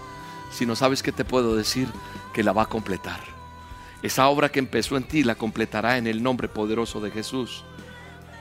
[0.51, 1.87] sino sabes que te puedo decir
[2.33, 3.19] que la va a completar.
[4.03, 7.63] Esa obra que empezó en ti la completará en el nombre poderoso de Jesús.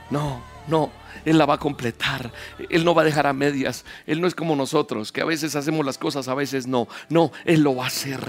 [0.09, 0.91] No, no,
[1.25, 2.31] Él la va a completar.
[2.69, 3.83] Él no va a dejar a medias.
[4.05, 6.87] Él no es como nosotros, que a veces hacemos las cosas, a veces no.
[7.09, 8.19] No, Él lo va a hacer.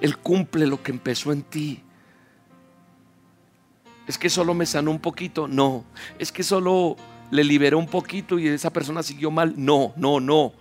[0.00, 1.82] Él cumple lo que empezó en ti.
[4.06, 5.48] Es que solo me sanó un poquito.
[5.48, 5.84] No,
[6.18, 6.96] es que solo
[7.30, 9.54] le liberó un poquito y esa persona siguió mal.
[9.56, 10.52] No, no, no.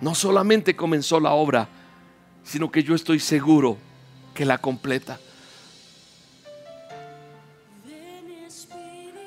[0.00, 1.68] No solamente comenzó la obra,
[2.44, 3.78] sino que yo estoy seguro
[4.34, 5.18] que la completa.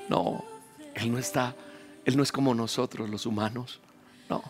[0.07, 0.43] No,
[0.95, 1.55] Él no está,
[2.05, 3.79] Él no es como nosotros los humanos.
[4.29, 4.43] No.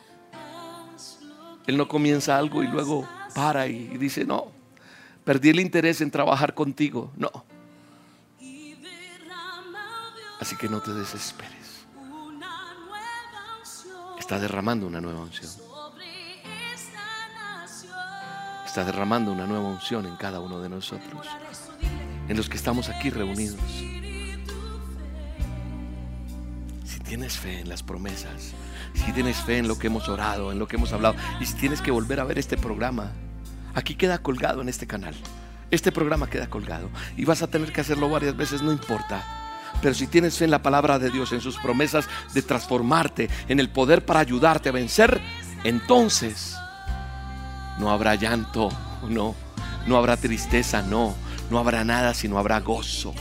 [1.68, 4.48] Él no comienza algo y luego para y dice, no,
[5.24, 7.12] perdí el interés en trabajar contigo.
[7.16, 7.30] No.
[10.40, 11.59] Así que no te desesperes.
[14.30, 15.50] Está derramando una nueva unción.
[18.64, 21.26] Está derramando una nueva unción en cada uno de nosotros.
[22.28, 23.60] En los que estamos aquí reunidos.
[26.86, 28.54] Si tienes fe en las promesas,
[28.94, 31.56] si tienes fe en lo que hemos orado, en lo que hemos hablado, y si
[31.56, 33.14] tienes que volver a ver este programa,
[33.74, 35.16] aquí queda colgado en este canal.
[35.72, 39.39] Este programa queda colgado y vas a tener que hacerlo varias veces, no importa.
[39.82, 43.60] Pero si tienes fe en la palabra de Dios, en sus promesas de transformarte, en
[43.60, 45.22] el poder para ayudarte a vencer,
[45.64, 46.56] entonces
[47.80, 48.70] no habrá llanto,
[49.08, 49.36] no,
[49.88, 51.16] no habrá tristeza, no,
[51.50, 53.14] no habrá nada, sino habrá gozo,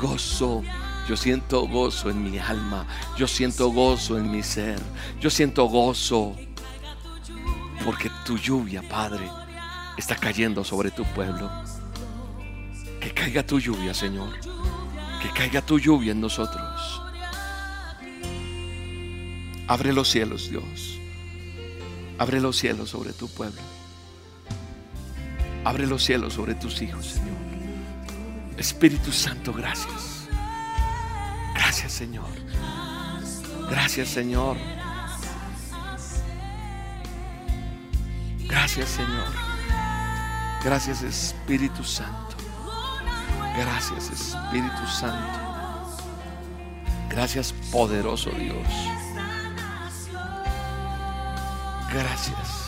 [0.00, 0.62] gozo.
[1.08, 2.86] Yo siento gozo en mi alma,
[3.18, 4.78] yo siento gozo en mi ser,
[5.20, 6.34] yo siento gozo
[7.84, 9.28] porque tu lluvia, Padre,
[9.98, 11.50] está cayendo sobre tu pueblo.
[13.00, 14.53] Que caiga tu lluvia, Señor.
[15.24, 17.00] Que caiga tu lluvia en nosotros.
[19.66, 20.98] Abre los cielos, Dios.
[22.18, 23.62] Abre los cielos sobre tu pueblo.
[25.64, 27.38] Abre los cielos sobre tus hijos, Señor.
[28.58, 30.28] Espíritu Santo, gracias.
[31.54, 32.28] Gracias, Señor.
[33.70, 34.58] Gracias, Señor.
[38.40, 39.28] Gracias, Señor.
[40.62, 42.23] Gracias, Espíritu Santo.
[43.56, 45.38] Gracias, Espíritu Santo.
[47.08, 48.66] Gracias, poderoso Dios.
[51.92, 52.64] Gracias.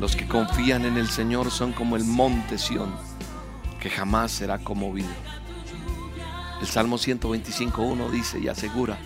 [0.00, 2.94] Los que confían en el Señor son como el monte Sión,
[3.80, 5.08] que jamás será conmovido.
[6.60, 8.98] El Salmo 125.1 dice y asegura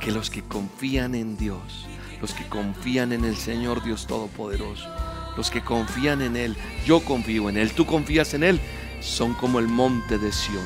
[0.00, 1.86] que los que confían en Dios,
[2.20, 4.88] los que confían en el Señor Dios Todopoderoso,
[5.36, 8.60] los que confían en Él, yo confío en Él, tú confías en Él,
[9.00, 10.64] son como el monte de Sión,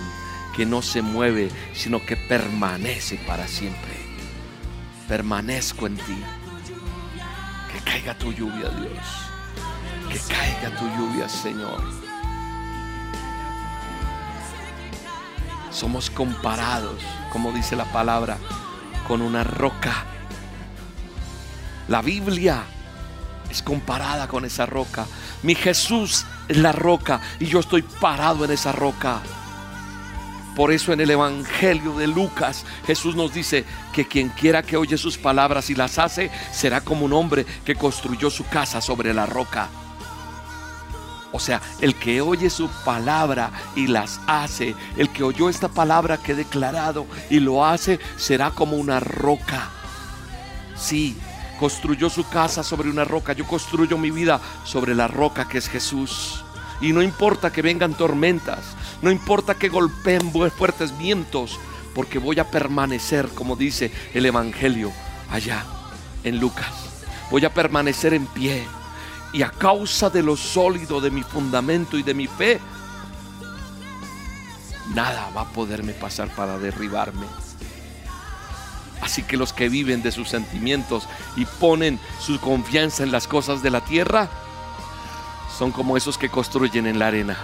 [0.57, 3.93] que no se mueve, sino que permanece para siempre.
[5.09, 6.23] Permanezco en ti.
[7.73, 9.07] Que caiga tu lluvia, Dios.
[10.11, 11.83] Que caiga tu lluvia, Señor.
[15.71, 18.37] Somos comparados, como dice la palabra,
[19.09, 20.07] con una roca.
[21.93, 22.65] La Biblia
[23.51, 25.05] es comparada con esa roca.
[25.43, 29.21] Mi Jesús es la roca y yo estoy parado en esa roca.
[30.57, 34.97] Por eso en el Evangelio de Lucas Jesús nos dice que quien quiera que oye
[34.97, 39.27] sus palabras y las hace será como un hombre que construyó su casa sobre la
[39.27, 39.69] roca.
[41.31, 46.17] O sea, el que oye su palabra y las hace, el que oyó esta palabra
[46.17, 49.69] que he declarado y lo hace, será como una roca.
[50.75, 51.19] Sí,
[51.63, 55.69] construyó su casa sobre una roca, yo construyo mi vida sobre la roca que es
[55.69, 56.45] Jesús.
[56.81, 61.61] Y no importa que vengan tormentas, no importa que golpeen fuertes vientos,
[61.95, 64.91] porque voy a permanecer, como dice el Evangelio
[65.31, 65.65] allá
[66.25, 66.75] en Lucas.
[67.31, 68.67] Voy a permanecer en pie.
[69.33, 72.59] Y a causa de lo sólido de mi fundamento y de mi fe,
[74.97, 77.27] nada va a poderme pasar para derribarme.
[79.03, 83.63] Así que los que viven de sus sentimientos y ponen su confianza en las cosas
[83.63, 84.31] de la tierra,
[85.59, 87.37] son como esos que construyen en la arena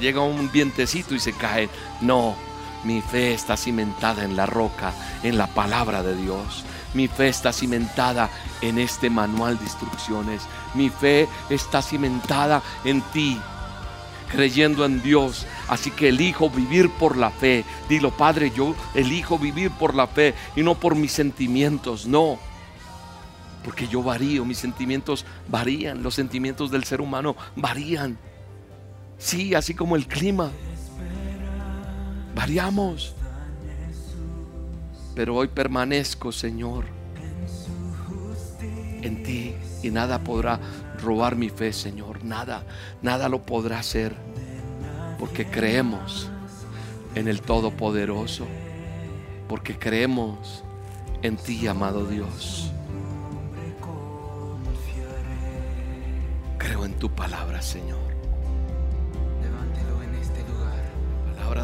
[0.00, 1.68] llega un vientecito y se cae.
[2.00, 2.36] No,
[2.84, 4.92] mi fe está cimentada en la roca,
[5.22, 6.64] en la palabra de Dios.
[6.94, 8.30] Mi fe está cimentada
[8.60, 10.42] en este manual de instrucciones.
[10.74, 13.40] Mi fe está cimentada en ti,
[14.30, 15.46] creyendo en Dios.
[15.68, 17.64] Así que elijo vivir por la fe.
[17.88, 22.06] Dilo, Padre, yo elijo vivir por la fe y no por mis sentimientos.
[22.06, 22.38] No.
[23.64, 28.16] Porque yo varío, mis sentimientos varían, los sentimientos del ser humano varían.
[29.18, 30.50] Sí, así como el clima.
[32.34, 33.14] Variamos.
[35.16, 36.84] Pero hoy permanezco, Señor,
[39.02, 40.60] en ti y nada podrá
[41.02, 42.22] robar mi fe, Señor.
[42.22, 42.64] Nada,
[43.02, 44.14] nada lo podrá hacer.
[45.18, 46.30] Porque creemos
[47.14, 48.46] en el Todopoderoso.
[49.48, 50.64] Porque creemos
[51.22, 52.70] en ti, amado Dios.
[56.58, 58.06] Creo en tu palabra, Señor.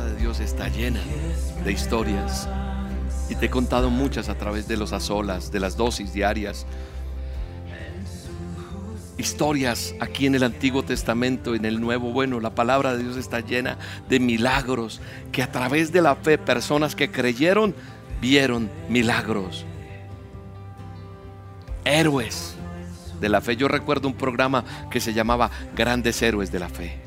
[0.00, 1.00] de Dios está llena
[1.64, 2.48] de historias.
[3.28, 6.66] Y te he contado muchas a través de los azolas, de las dosis diarias.
[9.22, 12.10] Historias aquí en el Antiguo Testamento, en el Nuevo.
[12.10, 15.00] Bueno, la palabra de Dios está llena de milagros.
[15.30, 17.72] Que a través de la fe, personas que creyeron,
[18.20, 19.64] vieron milagros.
[21.84, 22.56] Héroes
[23.20, 23.54] de la fe.
[23.54, 27.00] Yo recuerdo un programa que se llamaba Grandes Héroes de la Fe.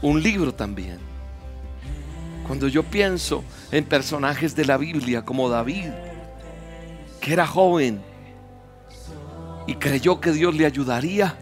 [0.00, 0.98] Un libro también
[2.46, 3.42] cuando yo pienso
[3.72, 5.88] en personajes de la Biblia como David,
[7.20, 8.00] que era joven
[9.66, 11.36] y creyó que Dios le ayudaría,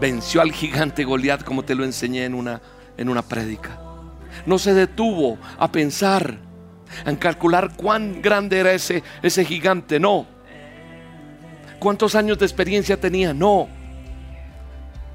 [0.00, 2.60] venció al gigante Goliat como te lo enseñé en una,
[2.96, 3.78] en una prédica.
[4.46, 6.38] No se detuvo a pensar,
[7.04, 10.26] en calcular cuán grande era ese, ese gigante, no.
[11.78, 13.32] ¿Cuántos años de experiencia tenía?
[13.32, 13.68] No.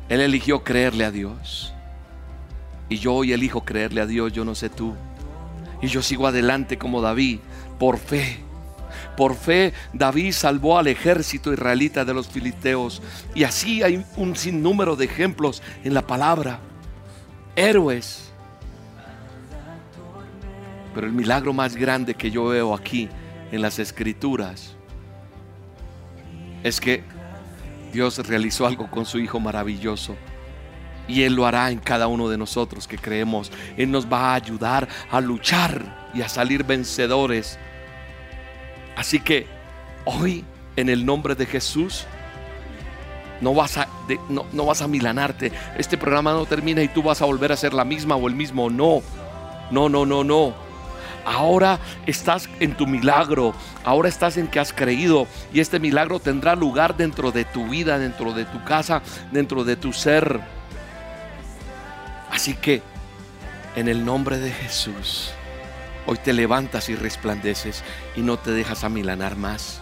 [0.10, 1.74] Él eligió creerle a Dios.
[2.90, 4.94] Y yo hoy elijo creerle a Dios, yo no sé tú.
[5.82, 7.40] Y yo sigo adelante como David,
[7.80, 8.40] por fe.
[9.16, 13.02] Por fe David salvó al ejército israelita de los filisteos.
[13.36, 16.60] Y así hay un sinnúmero de ejemplos en la palabra.
[17.56, 18.32] Héroes.
[20.94, 23.10] Pero el milagro más grande que yo veo aquí
[23.52, 24.76] en las escrituras
[26.64, 27.04] es que
[27.92, 30.16] Dios realizó algo con su Hijo maravilloso
[31.08, 33.52] y Él lo hará en cada uno de nosotros que creemos.
[33.78, 37.60] Él nos va a ayudar a luchar y a salir vencedores.
[38.96, 39.48] Así que
[40.06, 42.06] hoy, en el nombre de Jesús,
[43.42, 43.88] no vas, a,
[44.30, 45.52] no, vas a milanarte.
[45.78, 48.36] Este programa no termina y tú vas a volver a ser la misma o el
[48.36, 48.70] mismo.
[48.70, 49.02] No,
[49.70, 50.54] no, no, no, no.
[51.26, 53.54] Ahora estás en tu milagro,
[53.86, 57.98] ahora estás en que has creído y este milagro tendrá lugar dentro de tu vida,
[57.98, 60.42] dentro de tu casa, dentro de tu ser.
[62.30, 62.82] Así que,
[63.76, 65.34] en el nombre de Jesús,
[66.06, 67.84] hoy te levantas y resplandeces
[68.16, 69.80] y no te dejas amilanar más.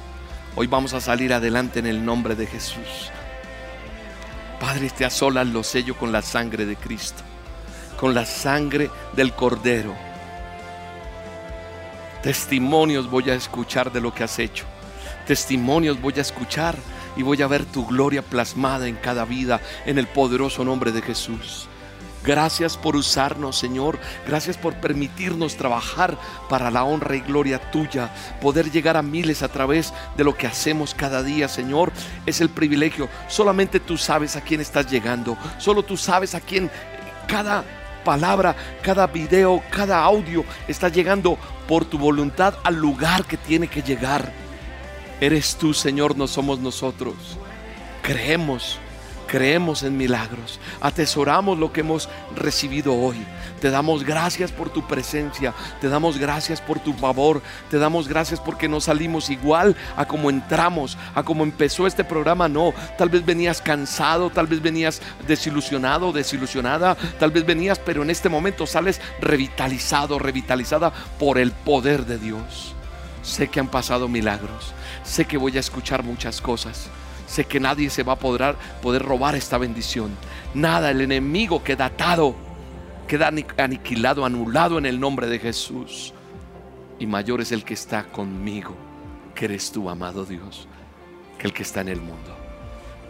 [0.55, 3.11] Hoy vamos a salir adelante en el nombre de Jesús.
[4.59, 7.23] Padre, te asolas lo sello con la sangre de Cristo,
[7.99, 9.95] con la sangre del Cordero.
[12.21, 14.65] Testimonios voy a escuchar de lo que has hecho.
[15.25, 16.75] Testimonios voy a escuchar
[17.15, 21.01] y voy a ver tu gloria plasmada en cada vida en el poderoso nombre de
[21.01, 21.67] Jesús.
[22.23, 23.99] Gracias por usarnos, Señor.
[24.27, 26.17] Gracias por permitirnos trabajar
[26.49, 28.13] para la honra y gloria tuya.
[28.39, 31.91] Poder llegar a miles a través de lo que hacemos cada día, Señor,
[32.25, 33.09] es el privilegio.
[33.27, 35.35] Solamente tú sabes a quién estás llegando.
[35.57, 36.69] Solo tú sabes a quién
[37.27, 37.63] cada
[38.03, 43.81] palabra, cada video, cada audio está llegando por tu voluntad al lugar que tiene que
[43.81, 44.31] llegar.
[45.19, 47.15] Eres tú, Señor, no somos nosotros.
[48.01, 48.79] Creemos
[49.31, 50.59] Creemos en milagros.
[50.81, 53.15] Atesoramos lo que hemos recibido hoy.
[53.61, 55.53] Te damos gracias por tu presencia.
[55.79, 57.41] Te damos gracias por tu favor.
[57.69, 62.49] Te damos gracias porque no salimos igual a como entramos, a como empezó este programa.
[62.49, 66.97] No, tal vez venías cansado, tal vez venías desilusionado, desilusionada.
[67.17, 72.75] Tal vez venías, pero en este momento sales revitalizado, revitalizada por el poder de Dios.
[73.23, 74.73] Sé que han pasado milagros.
[75.05, 76.89] Sé que voy a escuchar muchas cosas.
[77.31, 80.11] Sé que nadie se va a poder, poder robar esta bendición.
[80.53, 82.35] Nada, el enemigo queda atado,
[83.07, 86.13] queda aniquilado, anulado en el nombre de Jesús.
[86.99, 88.75] Y mayor es el que está conmigo,
[89.33, 90.67] que eres tú, amado Dios,
[91.37, 92.40] que el que está en el mundo.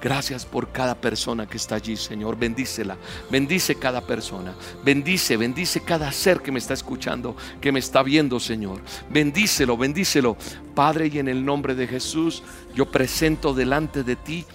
[0.01, 2.35] Gracias por cada persona que está allí, Señor.
[2.35, 2.97] Bendícela.
[3.29, 4.55] Bendice cada persona.
[4.83, 8.81] Bendice, bendice cada ser que me está escuchando, que me está viendo, Señor.
[9.11, 10.37] Bendícelo, bendícelo.
[10.73, 12.41] Padre, y en el nombre de Jesús,
[12.73, 14.45] yo presento delante de ti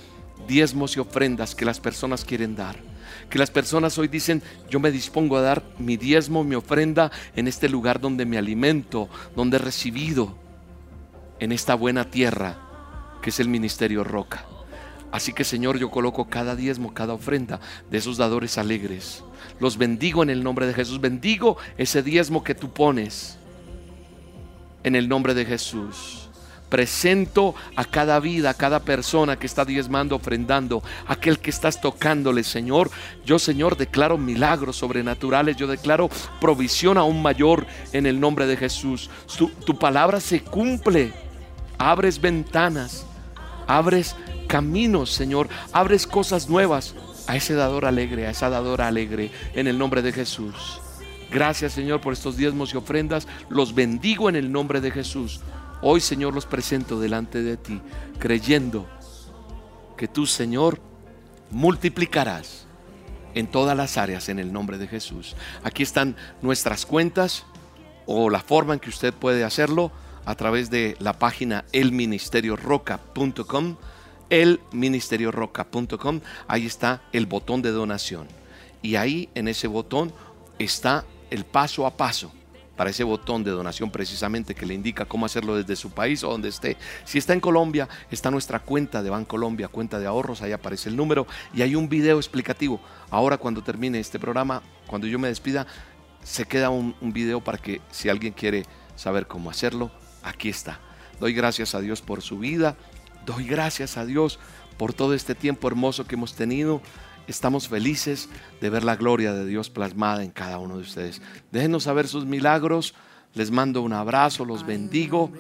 [0.49, 2.77] diezmos y ofrendas que las personas quieren dar.
[3.31, 7.47] Que las personas hoy dicen, yo me dispongo a dar mi diezmo, mi ofrenda en
[7.47, 10.37] este lugar donde me alimento, donde he recibido,
[11.39, 12.59] en esta buena tierra
[13.23, 14.56] que es el Ministerio Roca.
[15.13, 19.23] Así que Señor, yo coloco cada diezmo, cada ofrenda de esos dadores alegres.
[19.61, 21.01] Los bendigo en el nombre de Jesús.
[21.01, 23.39] Bendigo ese diezmo que tú pones
[24.83, 26.29] en el nombre de Jesús.
[26.69, 32.43] Presento a cada vida, a cada persona que está diezmando, ofrendando, aquel que estás tocándole,
[32.43, 32.91] Señor.
[33.25, 35.57] Yo, Señor, declaro milagros sobrenaturales.
[35.57, 39.09] Yo declaro provisión aún mayor en el nombre de Jesús.
[39.39, 41.13] Tu, tu palabra se cumple.
[41.79, 43.07] Abres ventanas,
[43.67, 44.17] abres
[44.47, 45.49] caminos, Señor.
[45.73, 46.95] Abres cosas nuevas
[47.27, 50.81] a ese dador alegre, a esa dadora alegre, en el nombre de Jesús.
[51.31, 53.27] Gracias, Señor, por estos diezmos y ofrendas.
[53.49, 55.41] Los bendigo en el nombre de Jesús.
[55.83, 57.81] Hoy, Señor, los presento delante de ti,
[58.19, 58.89] creyendo
[59.97, 60.81] que tú, Señor,
[61.51, 62.67] multiplicarás
[63.35, 65.37] en todas las áreas en el nombre de Jesús.
[65.63, 67.45] Aquí están nuestras cuentas
[68.07, 69.93] o la forma en que usted puede hacerlo
[70.25, 73.77] a través de la página elministerioroca.com
[74.31, 78.29] elministerioroca.com, ahí está el botón de donación.
[78.83, 80.13] Y ahí en ese botón
[80.59, 82.33] está el paso a paso
[82.77, 86.31] para ese botón de donación precisamente que le indica cómo hacerlo desde su país o
[86.31, 86.77] donde esté.
[87.05, 90.97] Si está en Colombia, está nuestra cuenta de Bancolombia, cuenta de ahorros, ahí aparece el
[90.97, 92.81] número y hay un video explicativo.
[93.11, 95.67] Ahora cuando termine este programa, cuando yo me despida,
[96.23, 98.65] se queda un, un video para que si alguien quiere
[98.95, 99.91] saber cómo hacerlo,
[100.23, 100.81] aquí está.
[101.19, 102.77] Doy gracias a Dios por su vida,
[103.27, 104.39] Doy gracias a Dios
[104.79, 106.81] por todo este tiempo hermoso que hemos tenido.
[107.27, 108.29] Estamos felices
[108.61, 111.21] de ver la gloria de Dios plasmada en cada uno de ustedes.
[111.51, 112.95] Déjenos saber sus milagros.
[113.35, 115.31] Les mando un abrazo, los bendigo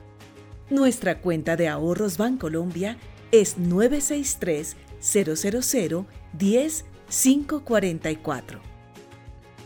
[0.70, 2.98] Nuestra cuenta de ahorros Bancolombia
[3.32, 8.62] es 963 000 10 544.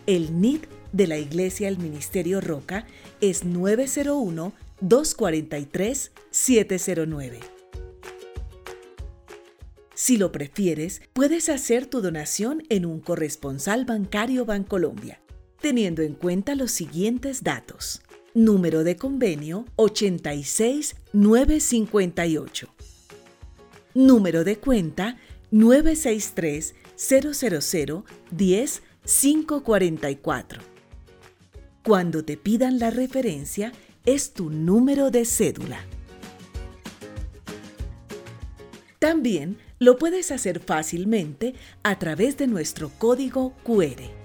[0.06, 0.62] El NID
[0.94, 2.86] de la Iglesia del Ministerio Roca
[3.20, 7.40] es 901 243 709.
[9.94, 15.20] Si lo prefieres, puedes hacer tu donación en un corresponsal bancario Bancolombia,
[15.60, 18.02] teniendo en cuenta los siguientes datos.
[18.36, 22.68] Número de convenio 86958
[23.94, 25.18] Número de cuenta
[25.52, 30.64] 963 000 10 544.
[31.84, 33.72] Cuando te pidan la referencia,
[34.04, 35.86] es tu número de cédula.
[38.98, 41.54] También lo puedes hacer fácilmente
[41.84, 44.23] a través de nuestro código QR.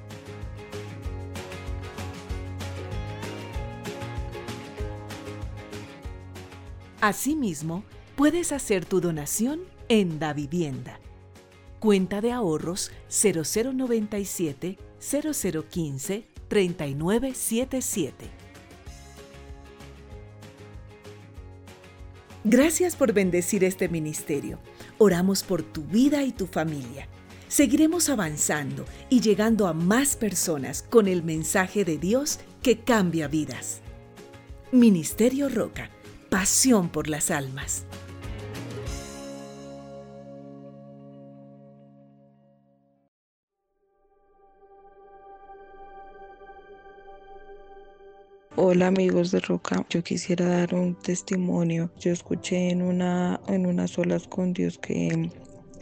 [7.01, 7.84] Asimismo,
[8.16, 10.99] puedes hacer tu donación en Da Vivienda.
[11.78, 18.14] Cuenta de ahorros 0097 0015 3977.
[22.42, 24.59] Gracias por bendecir este ministerio.
[24.96, 27.07] Oramos por tu vida y tu familia.
[27.46, 33.82] Seguiremos avanzando y llegando a más personas con el mensaje de Dios que cambia vidas.
[34.72, 35.90] Ministerio Roca,
[36.28, 37.86] pasión por las almas.
[48.60, 51.92] Hola amigos de Roca, yo quisiera dar un testimonio.
[52.00, 55.30] Yo escuché en una en unas olas con Dios que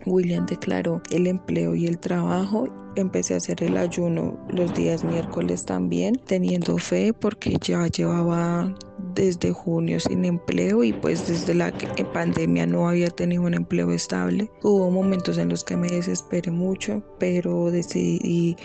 [0.07, 2.69] William declaró el empleo y el trabajo.
[2.97, 8.75] Empecé a hacer el ayuno los días miércoles también, teniendo fe porque ya llevaba
[9.15, 11.75] desde junio sin empleo y pues desde la
[12.15, 14.51] pandemia no había tenido un empleo estable.
[14.63, 18.57] Hubo momentos en los que me desesperé mucho, pero decidí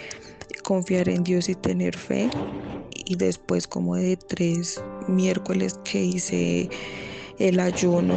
[0.63, 2.29] confiar en Dios y tener fe
[3.05, 6.69] y después como de tres miércoles que hice
[7.47, 8.15] el ayuno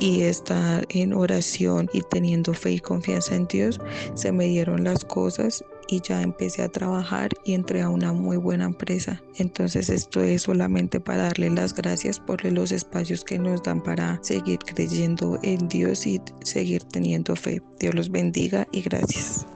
[0.00, 3.80] y estar en oración y teniendo fe y confianza en Dios,
[4.14, 8.36] se me dieron las cosas y ya empecé a trabajar y entré a una muy
[8.36, 9.22] buena empresa.
[9.36, 14.18] Entonces esto es solamente para darle las gracias por los espacios que nos dan para
[14.22, 17.62] seguir creyendo en Dios y seguir teniendo fe.
[17.78, 19.46] Dios los bendiga y gracias.